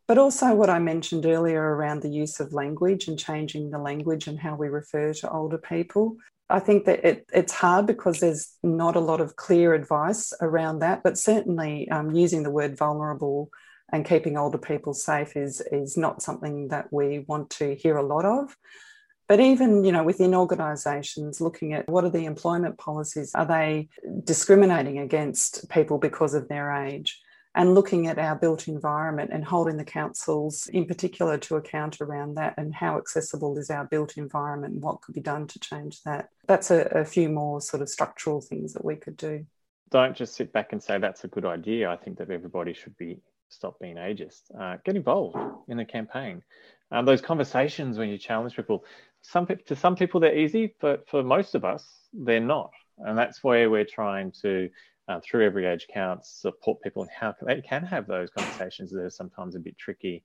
But 0.07 0.19
also, 0.19 0.55
what 0.55 0.69
I 0.69 0.79
mentioned 0.79 1.25
earlier 1.25 1.63
around 1.63 2.03
the 2.03 2.11
use 2.11 2.41
of 2.41 2.53
language 2.53 3.09
and 3.09 3.19
changing 3.19 3.71
the 3.71 3.79
language 3.79 4.27
and 4.27 4.39
how 4.39 4.55
we 4.55 4.69
refer 4.69 5.15
to 5.15 5.31
older 5.31 5.59
people. 5.59 6.17
I 6.55 6.61
think 6.61 6.85
that 6.85 7.05
it, 7.05 7.27
it's 7.35 7.53
hard 7.53 7.85
because 7.85 8.21
there's 8.21 8.57
not 8.63 8.95
a 8.95 9.01
lot 9.01 9.21
of 9.21 9.35
clear 9.35 9.75
advice 9.75 10.33
around 10.41 10.79
that, 10.79 11.03
but 11.03 11.19
certainly 11.19 11.89
um, 11.91 12.15
using 12.15 12.45
the 12.45 12.51
word 12.51 12.79
vulnerable 12.79 13.51
and 13.93 14.05
keeping 14.05 14.37
older 14.37 14.57
people 14.57 14.95
safe 14.95 15.37
is, 15.37 15.61
is 15.73 15.97
not 15.97 16.23
something 16.23 16.69
that 16.69 16.93
we 16.93 17.25
want 17.27 17.51
to 17.51 17.75
hear 17.75 17.97
a 17.97 18.07
lot 18.07 18.25
of. 18.25 18.57
But 19.29 19.41
even, 19.41 19.83
you 19.83 19.91
know, 19.91 20.05
within 20.05 20.33
organisations, 20.33 21.41
looking 21.41 21.73
at 21.73 21.89
what 21.89 22.05
are 22.05 22.11
the 22.11 22.25
employment 22.25 22.79
policies? 22.79 23.35
Are 23.35 23.47
they 23.47 23.89
discriminating 24.23 25.01
against 25.01 25.69
people 25.71 25.99
because 25.99 26.35
of 26.35 26.47
their 26.47 26.71
age? 26.71 27.21
And 27.55 27.75
looking 27.75 28.07
at 28.07 28.19
our 28.19 28.35
built 28.35 28.67
environment 28.69 29.31
and 29.33 29.45
holding 29.45 29.77
the 29.77 29.85
councils 29.85 30.67
in 30.69 30.87
particular 30.87 31.39
to 31.39 31.57
account 31.57 32.01
around 32.01 32.35
that 32.35 32.55
and 32.57 32.75
how 32.75 32.99
accessible 32.99 33.57
is 33.59 33.71
our 33.71 33.85
built 33.85 34.17
environment 34.17 34.75
and 34.75 34.83
what 34.83 35.01
could 35.03 35.15
be 35.15 35.21
done 35.21 35.47
to 35.47 35.59
change 35.61 36.03
that. 36.03 36.29
That's 36.47 36.71
a, 36.71 36.83
a 36.87 37.05
few 37.05 37.29
more 37.29 37.61
sort 37.61 37.83
of 37.83 37.89
structural 37.89 38.41
things 38.41 38.73
that 38.73 38.85
we 38.85 38.97
could 38.97 39.17
do. 39.17 39.47
Don't 39.91 40.17
just 40.17 40.35
sit 40.35 40.53
back 40.53 40.73
and 40.73 40.83
say 40.83 40.99
that's 40.99 41.25
a 41.25 41.29
good 41.29 41.45
idea. 41.45 41.91
I 41.91 41.97
think 41.97 42.19
that 42.19 42.31
everybody 42.31 42.73
should 42.73 42.97
be 42.97 43.21
stop 43.49 43.79
being 43.79 43.97
ageist. 43.97 44.43
Uh, 44.59 44.79
get 44.85 44.97
involved 44.97 45.37
in 45.69 45.77
the 45.77 45.85
campaign. 45.85 46.43
Um, 46.91 47.05
those 47.05 47.21
conversations 47.21 47.99
when 47.99 48.09
you 48.09 48.19
challenge 48.19 48.57
people, 48.57 48.85
some 49.23 49.47
to 49.47 49.77
some 49.77 49.97
people 49.97 50.21
they're 50.21 50.37
easy, 50.37 50.75
but 50.81 51.09
for 51.09 51.23
most 51.23 51.55
of 51.55 51.65
us 51.65 51.87
they're 52.13 52.41
not, 52.41 52.73
and 52.99 53.17
that's 53.17 53.43
where 53.43 53.71
we're 53.71 53.85
trying 53.85 54.33
to 54.43 54.69
uh, 55.09 55.21
through 55.23 55.45
every 55.45 55.67
age 55.67 55.87
counts 55.93 56.41
support 56.41 56.81
people 56.83 57.03
and 57.03 57.11
how 57.11 57.35
they 57.47 57.61
can 57.61 57.85
have 57.85 58.07
those 58.07 58.31
conversations 58.31 58.91
that 58.91 59.01
are 59.01 59.11
sometimes 59.11 59.55
a 59.55 59.61
bit 59.61 59.77
tricky 59.79 60.23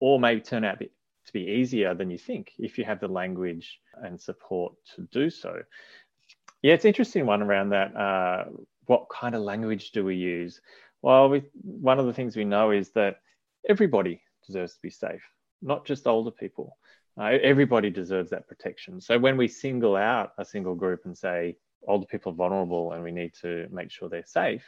or 0.00 0.20
may 0.20 0.38
turn 0.38 0.64
out 0.64 0.78
to 0.78 1.32
be 1.32 1.42
easier 1.42 1.94
than 1.94 2.10
you 2.10 2.18
think 2.18 2.52
if 2.58 2.78
you 2.78 2.84
have 2.84 3.00
the 3.00 3.08
language 3.08 3.80
and 4.02 4.20
support 4.20 4.72
to 4.94 5.06
do 5.12 5.30
so. 5.30 5.60
Yeah 6.62 6.74
it's 6.74 6.84
interesting 6.84 7.26
one 7.26 7.42
around 7.42 7.70
that 7.70 7.96
uh, 7.96 8.44
what 8.86 9.06
kind 9.10 9.34
of 9.34 9.42
language 9.42 9.92
do 9.92 10.04
we 10.04 10.16
use? 10.16 10.60
Well 11.02 11.28
we, 11.28 11.42
one 11.62 11.98
of 11.98 12.06
the 12.06 12.12
things 12.12 12.36
we 12.36 12.44
know 12.44 12.70
is 12.70 12.90
that 12.90 13.16
everybody 13.68 14.22
deserves 14.46 14.74
to 14.74 14.82
be 14.82 14.90
safe 14.90 15.22
not 15.62 15.84
just 15.84 16.06
older 16.06 16.30
people. 16.30 16.76
Uh, 17.20 17.36
everybody 17.42 17.90
deserves 17.90 18.30
that 18.30 18.48
protection. 18.48 19.00
So 19.00 19.18
when 19.18 19.36
we 19.36 19.48
single 19.48 19.96
out 19.96 20.32
a 20.38 20.44
single 20.44 20.74
group 20.74 21.02
and 21.04 21.16
say 21.16 21.56
older 21.86 22.06
people 22.06 22.32
are 22.32 22.36
vulnerable 22.36 22.92
and 22.92 23.02
we 23.02 23.12
need 23.12 23.34
to 23.42 23.68
make 23.70 23.90
sure 23.90 24.08
they're 24.08 24.24
safe. 24.24 24.64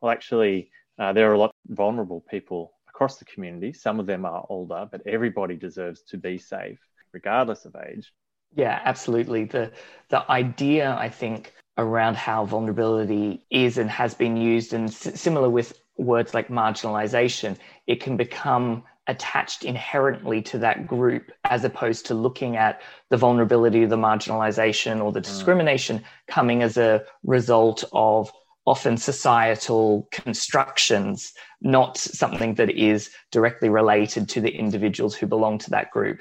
Well, 0.00 0.12
actually, 0.12 0.70
uh, 0.98 1.12
there 1.12 1.30
are 1.30 1.34
a 1.34 1.38
lot 1.38 1.50
of 1.68 1.76
vulnerable 1.76 2.24
people 2.30 2.72
across 2.88 3.18
the 3.18 3.24
community. 3.26 3.72
Some 3.72 4.00
of 4.00 4.06
them 4.06 4.24
are 4.24 4.44
older, 4.48 4.88
but 4.90 5.06
everybody 5.06 5.56
deserves 5.56 6.02
to 6.04 6.16
be 6.16 6.38
safe, 6.38 6.78
regardless 7.12 7.64
of 7.64 7.76
age. 7.76 8.12
Yeah, 8.54 8.80
absolutely. 8.84 9.44
The 9.44 9.72
the 10.08 10.30
idea, 10.30 10.94
I 10.98 11.08
think, 11.08 11.52
around 11.76 12.16
how 12.16 12.46
vulnerability 12.46 13.44
is 13.50 13.76
and 13.76 13.90
has 13.90 14.14
been 14.14 14.36
used, 14.36 14.72
and 14.72 14.88
s- 14.88 15.20
similar 15.20 15.50
with 15.50 15.78
words 15.98 16.32
like 16.32 16.48
marginalization, 16.48 17.56
it 17.86 18.00
can 18.00 18.16
become 18.16 18.84
attached 19.08 19.64
inherently 19.64 20.42
to 20.42 20.58
that 20.58 20.86
group 20.86 21.30
as 21.44 21.64
opposed 21.64 22.06
to 22.06 22.14
looking 22.14 22.56
at 22.56 22.80
the 23.10 23.16
vulnerability, 23.16 23.84
the 23.84 23.96
marginalization, 23.96 25.02
or 25.02 25.12
the 25.12 25.20
mm. 25.20 25.24
discrimination 25.24 26.04
coming 26.28 26.62
as 26.62 26.76
a 26.76 27.04
result 27.22 27.84
of 27.92 28.30
often 28.66 28.96
societal 28.96 30.08
constructions, 30.10 31.32
not 31.60 31.96
something 31.96 32.54
that 32.54 32.70
is 32.70 33.10
directly 33.30 33.68
related 33.68 34.28
to 34.28 34.40
the 34.40 34.50
individuals 34.50 35.14
who 35.14 35.26
belong 35.26 35.56
to 35.58 35.70
that 35.70 35.90
group. 35.92 36.20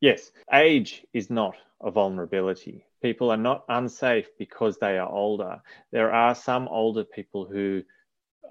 Yes, 0.00 0.30
age 0.52 1.06
is 1.12 1.30
not 1.30 1.54
a 1.82 1.90
vulnerability. 1.90 2.86
People 3.02 3.30
are 3.30 3.36
not 3.36 3.64
unsafe 3.68 4.28
because 4.38 4.78
they 4.78 4.98
are 4.98 5.08
older. 5.08 5.60
There 5.90 6.12
are 6.12 6.34
some 6.34 6.66
older 6.68 7.04
people 7.04 7.44
who 7.44 7.82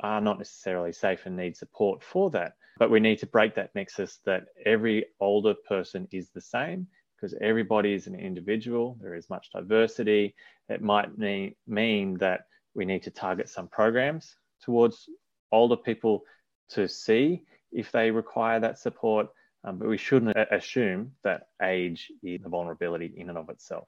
are 0.02 0.22
not 0.22 0.38
necessarily 0.38 0.92
safe 0.92 1.26
and 1.26 1.36
need 1.36 1.58
support 1.58 2.04
for 2.04 2.30
that. 2.32 2.54
But 2.82 2.90
we 2.90 3.00
need 3.00 3.20
to 3.20 3.28
break 3.28 3.54
that 3.54 3.76
nexus 3.76 4.22
that 4.26 4.46
every 4.66 5.06
older 5.20 5.54
person 5.54 6.08
is 6.12 6.32
the 6.32 6.42
same 6.42 6.88
because 7.16 7.38
everybody 7.40 7.94
is 7.94 8.08
an 8.08 8.16
individual. 8.16 8.98
There 9.00 9.14
is 9.14 9.30
much 9.30 9.52
diversity. 9.54 10.34
It 10.68 10.82
might 10.82 11.16
mean, 11.16 12.18
that 12.18 12.48
we 12.74 12.86
need 12.86 13.04
to 13.04 13.12
target 13.12 13.50
some 13.50 13.68
programs 13.68 14.36
towards 14.64 15.08
older 15.52 15.76
people 15.76 16.24
to 16.70 16.90
see 16.90 17.44
if 17.72 17.92
they 17.92 18.10
require 18.10 18.60
that 18.60 18.80
support. 18.80 19.28
Um, 19.64 19.78
but 19.78 19.88
we 19.88 19.98
shouldn't 19.98 20.36
assume 20.50 21.12
that 21.24 21.50
age 21.62 22.12
is 22.24 22.42
a 22.44 22.50
vulnerability 22.50 23.14
in 23.16 23.30
and 23.30 23.38
of 23.38 23.50
itself. 23.50 23.88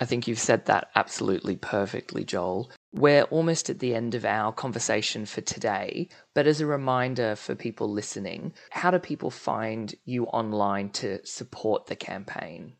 I 0.00 0.06
think 0.06 0.26
you've 0.26 0.38
said 0.38 0.64
that 0.66 0.88
absolutely 0.94 1.56
perfectly, 1.56 2.24
Joel. 2.24 2.70
We're 2.94 3.24
almost 3.24 3.70
at 3.70 3.78
the 3.78 3.94
end 3.94 4.14
of 4.14 4.26
our 4.26 4.52
conversation 4.52 5.24
for 5.24 5.40
today, 5.40 6.08
but 6.34 6.46
as 6.46 6.60
a 6.60 6.66
reminder 6.66 7.36
for 7.36 7.54
people 7.54 7.88
listening, 7.90 8.52
how 8.70 8.90
do 8.90 8.98
people 8.98 9.30
find 9.30 9.94
you 10.04 10.26
online 10.26 10.90
to 10.90 11.24
support 11.24 11.86
the 11.86 11.96
campaign? 11.96 12.74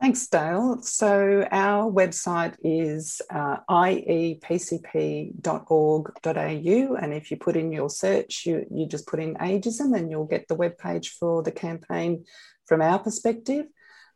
Thanks, 0.00 0.26
Dale. 0.26 0.82
So, 0.82 1.48
our 1.50 1.90
website 1.90 2.56
is 2.62 3.22
uh, 3.30 3.56
iepcp.org.au. 3.70 4.44
And 6.96 7.14
if 7.14 7.30
you 7.30 7.36
put 7.38 7.56
in 7.56 7.72
your 7.72 7.88
search, 7.88 8.44
you, 8.44 8.66
you 8.70 8.86
just 8.86 9.06
put 9.06 9.18
in 9.18 9.34
ageism 9.36 9.96
and 9.96 10.10
you'll 10.10 10.26
get 10.26 10.46
the 10.46 10.56
webpage 10.56 11.06
for 11.06 11.42
the 11.42 11.52
campaign 11.52 12.26
from 12.66 12.82
our 12.82 12.98
perspective. 12.98 13.64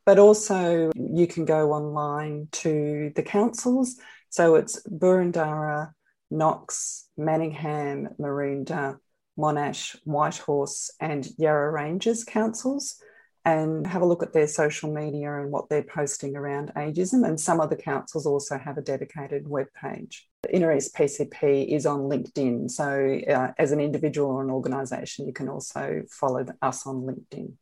But 0.04 0.18
also, 0.18 0.90
you 0.94 1.26
can 1.26 1.46
go 1.46 1.72
online 1.72 2.48
to 2.52 3.10
the 3.14 3.22
councils. 3.22 3.96
So, 4.30 4.54
it's 4.56 4.82
Boroondara, 4.88 5.92
Knox, 6.30 7.08
Manningham, 7.16 8.08
Maroondah, 8.18 8.98
Monash, 9.38 9.96
Whitehorse, 10.04 10.90
and 11.00 11.26
Yarra 11.38 11.70
Ranges 11.70 12.24
councils 12.24 13.00
and 13.44 13.86
have 13.86 14.02
a 14.02 14.06
look 14.06 14.22
at 14.22 14.34
their 14.34 14.46
social 14.46 14.92
media 14.92 15.40
and 15.40 15.50
what 15.50 15.70
they're 15.70 15.82
posting 15.82 16.36
around 16.36 16.72
ageism. 16.76 17.26
And 17.26 17.40
some 17.40 17.60
of 17.60 17.70
the 17.70 17.76
councils 17.76 18.26
also 18.26 18.58
have 18.58 18.76
a 18.76 18.82
dedicated 18.82 19.48
web 19.48 19.68
page. 19.80 20.28
Inner 20.50 20.74
East 20.76 20.94
PCP 20.94 21.68
is 21.68 21.86
on 21.86 22.00
LinkedIn. 22.00 22.70
So, 22.70 23.18
uh, 23.32 23.52
as 23.58 23.72
an 23.72 23.80
individual 23.80 24.30
or 24.30 24.42
an 24.42 24.50
organisation, 24.50 25.26
you 25.26 25.32
can 25.32 25.48
also 25.48 26.02
follow 26.10 26.44
us 26.60 26.86
on 26.86 27.02
LinkedIn. 27.02 27.52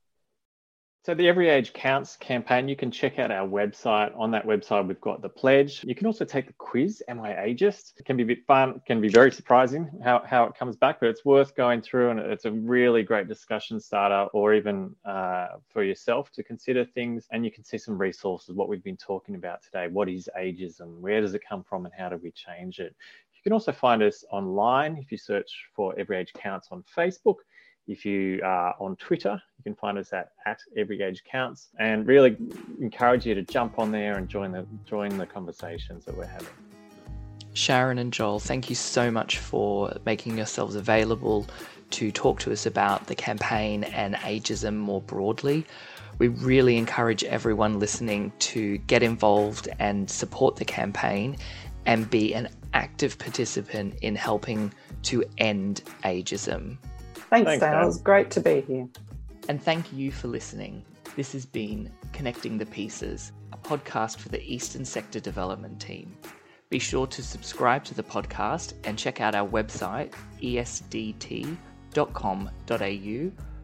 So 1.07 1.15
the 1.15 1.29
Every 1.29 1.49
Age 1.49 1.73
Counts 1.73 2.17
campaign, 2.17 2.67
you 2.67 2.75
can 2.75 2.91
check 2.91 3.21
out 3.21 3.31
our 3.31 3.47
website. 3.47 4.11
On 4.19 4.33
that 4.33 4.45
website, 4.45 4.89
we've 4.89 5.01
got 5.01 5.23
the 5.23 5.29
pledge. 5.29 5.85
You 5.85 5.95
can 5.95 6.09
also 6.09 6.25
take 6.25 6.49
the 6.49 6.53
quiz, 6.55 7.01
Am 7.07 7.21
I 7.21 7.29
Ageist? 7.29 7.93
It 7.97 8.05
can 8.05 8.17
be 8.17 8.25
a 8.25 8.27
bit 8.27 8.45
fun, 8.45 8.83
can 8.89 9.01
be 9.01 9.09
very 9.09 9.31
surprising 9.31 9.89
how, 10.03 10.25
how 10.27 10.47
it 10.47 10.57
comes 10.57 10.75
back, 10.75 10.99
but 10.99 11.09
it's 11.09 11.25
worth 11.25 11.55
going 11.55 11.81
through 11.81 12.11
and 12.11 12.19
it's 12.19 12.45
a 12.45 12.51
really 12.51 13.05
great 13.05 13.29
discussion 13.29 13.79
starter 13.79 14.29
or 14.33 14.53
even 14.53 14.97
uh, 15.05 15.59
for 15.69 15.85
yourself 15.85 16.33
to 16.33 16.43
consider 16.43 16.85
things. 16.85 17.29
And 17.31 17.45
you 17.45 17.53
can 17.53 17.63
see 17.63 17.79
some 17.79 17.97
resources, 17.97 18.57
what 18.57 18.69
we've 18.69 18.83
been 18.83 18.97
talking 18.97 19.37
about 19.37 19.63
today. 19.63 19.87
What 19.87 20.09
is 20.09 20.29
ageism? 20.37 20.99
Where 20.99 21.21
does 21.21 21.35
it 21.35 21.43
come 21.49 21.63
from 21.63 21.85
and 21.85 21.95
how 21.97 22.09
do 22.09 22.17
we 22.17 22.33
change 22.33 22.81
it? 22.81 22.97
You 23.33 23.43
can 23.45 23.53
also 23.53 23.71
find 23.71 24.03
us 24.03 24.25
online 24.33 24.97
if 24.97 25.13
you 25.13 25.19
search 25.19 25.67
for 25.73 25.97
Every 25.97 26.17
Age 26.17 26.33
Counts 26.33 26.67
on 26.73 26.83
Facebook 26.83 27.37
if 27.89 28.05
you 28.05 28.41
are 28.45 28.75
on 28.81 28.97
Twitter, 28.97 29.41
you 29.59 29.63
can 29.63 29.75
find 29.75 29.99
us 29.99 30.13
at, 30.13 30.33
at 30.45 30.59
Every 30.77 31.03
Age 31.03 31.23
Counts 31.25 31.69
and 31.79 32.07
really 32.07 32.37
encourage 32.81 33.27
you 33.27 33.35
to 33.35 33.43
jump 33.43 33.79
on 33.79 33.93
there 33.93 34.17
and 34.17 34.29
join 34.29 34.53
the 34.53 34.67
join 34.85 35.17
the 35.17 35.27
conversations 35.27 36.05
that 36.05 36.17
we're 36.17 36.27
having. 36.27 36.49
Sharon 37.53 37.99
and 37.99 38.13
Joel, 38.13 38.39
thank 38.39 38.69
you 38.69 38.77
so 38.77 39.11
much 39.11 39.39
for 39.39 39.97
making 40.05 40.37
yourselves 40.37 40.75
available 40.75 41.47
to 41.91 42.11
talk 42.11 42.39
to 42.41 42.53
us 42.53 42.67
about 42.67 43.07
the 43.07 43.15
campaign 43.15 43.85
and 43.85 44.15
ageism 44.17 44.77
more 44.77 45.01
broadly. 45.01 45.65
We 46.19 46.29
really 46.29 46.77
encourage 46.77 47.25
everyone 47.25 47.79
listening 47.79 48.33
to 48.41 48.79
get 48.79 49.03
involved 49.03 49.69
and 49.79 50.11
support 50.11 50.57
the 50.57 50.65
campaign 50.65 51.37
and 51.87 52.11
be 52.11 52.35
an 52.35 52.49
active 52.75 53.19
participant 53.19 53.95
in 54.03 54.17
helping 54.17 54.73
to 55.05 55.25
end 55.39 55.83
ageism. 56.05 56.77
Thanks, 57.31 57.47
Thanks 57.47 57.61
Dale. 57.61 57.73
Dale. 57.73 57.83
It 57.83 57.87
was 57.87 58.01
great 58.01 58.31
to 58.33 58.41
be 58.41 58.61
here. 58.63 58.89
And 59.49 59.63
thank 59.63 59.93
you 59.93 60.11
for 60.11 60.29
listening. 60.29 60.85
This 61.17 61.33
has 61.33 61.47
been 61.47 61.91
Connecting 62.13 62.59
the 62.59 62.67
Pieces, 62.67 63.33
a 63.53 63.57
podcast 63.57 64.19
for 64.19 64.29
the 64.29 64.43
Eastern 64.43 64.85
Sector 64.85 65.21
Development 65.21 65.81
Team. 65.81 66.17
Be 66.69 66.79
sure 66.79 67.07
to 67.07 67.23
subscribe 67.23 67.85
to 67.85 67.95
the 67.95 68.03
podcast 68.03 68.75
and 68.85 68.99
check 68.99 69.21
out 69.21 69.35
our 69.35 69.49
website, 69.49 70.13
esdt.com.au, 70.43 71.57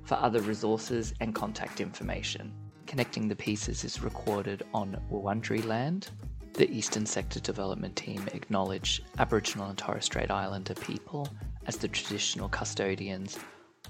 for 0.05 0.15
other 0.15 0.41
resources 0.41 1.15
and 1.21 1.35
contact 1.35 1.81
information. 1.81 2.53
Connecting 2.87 3.29
the 3.29 3.37
Pieces 3.37 3.85
is 3.85 4.03
recorded 4.03 4.63
on 4.73 5.01
Wurundjeri 5.11 5.65
land. 5.65 6.11
The 6.55 6.71
Eastern 6.71 7.07
Sector 7.07 7.41
Development 7.41 7.97
Team 7.97 8.29
acknowledge 8.35 9.03
Aboriginal 9.19 9.69
and 9.69 9.79
Torres 9.79 10.05
Strait 10.05 10.31
Islander 10.31 10.75
people 10.75 11.29
as 11.67 11.77
the 11.77 11.89
traditional 11.89 12.49
custodians 12.49 13.39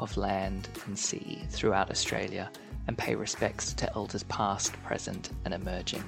of 0.02 0.16
land 0.16 0.68
and 0.86 0.98
sea 0.98 1.42
throughout 1.48 1.90
Australia 1.90 2.50
and 2.88 2.98
pay 2.98 3.14
respects 3.14 3.72
to 3.74 3.92
elders 3.94 4.24
past, 4.24 4.72
present, 4.82 5.30
and 5.44 5.54
emerging. 5.54 6.02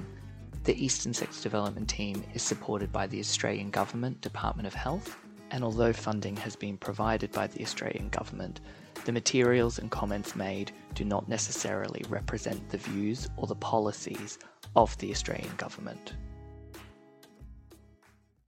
The 0.65 0.83
Eastern 0.83 1.13
Sector 1.13 1.41
Development 1.41 1.87
Team 1.87 2.23
is 2.33 2.41
supported 2.41 2.91
by 2.91 3.07
the 3.07 3.19
Australian 3.19 3.69
Government 3.69 4.19
Department 4.21 4.67
of 4.67 4.73
Health, 4.73 5.15
and 5.51 5.63
although 5.63 5.93
funding 5.93 6.35
has 6.37 6.55
been 6.55 6.77
provided 6.77 7.31
by 7.31 7.47
the 7.47 7.61
Australian 7.61 8.09
Government, 8.09 8.61
the 9.05 9.11
materials 9.11 9.79
and 9.79 9.91
comments 9.91 10.35
made 10.35 10.71
do 10.95 11.05
not 11.05 11.29
necessarily 11.29 12.03
represent 12.09 12.67
the 12.69 12.77
views 12.77 13.29
or 13.37 13.47
the 13.47 13.55
policies 13.55 14.39
of 14.75 14.97
the 14.97 15.11
Australian 15.11 15.55
Government. 15.55 16.15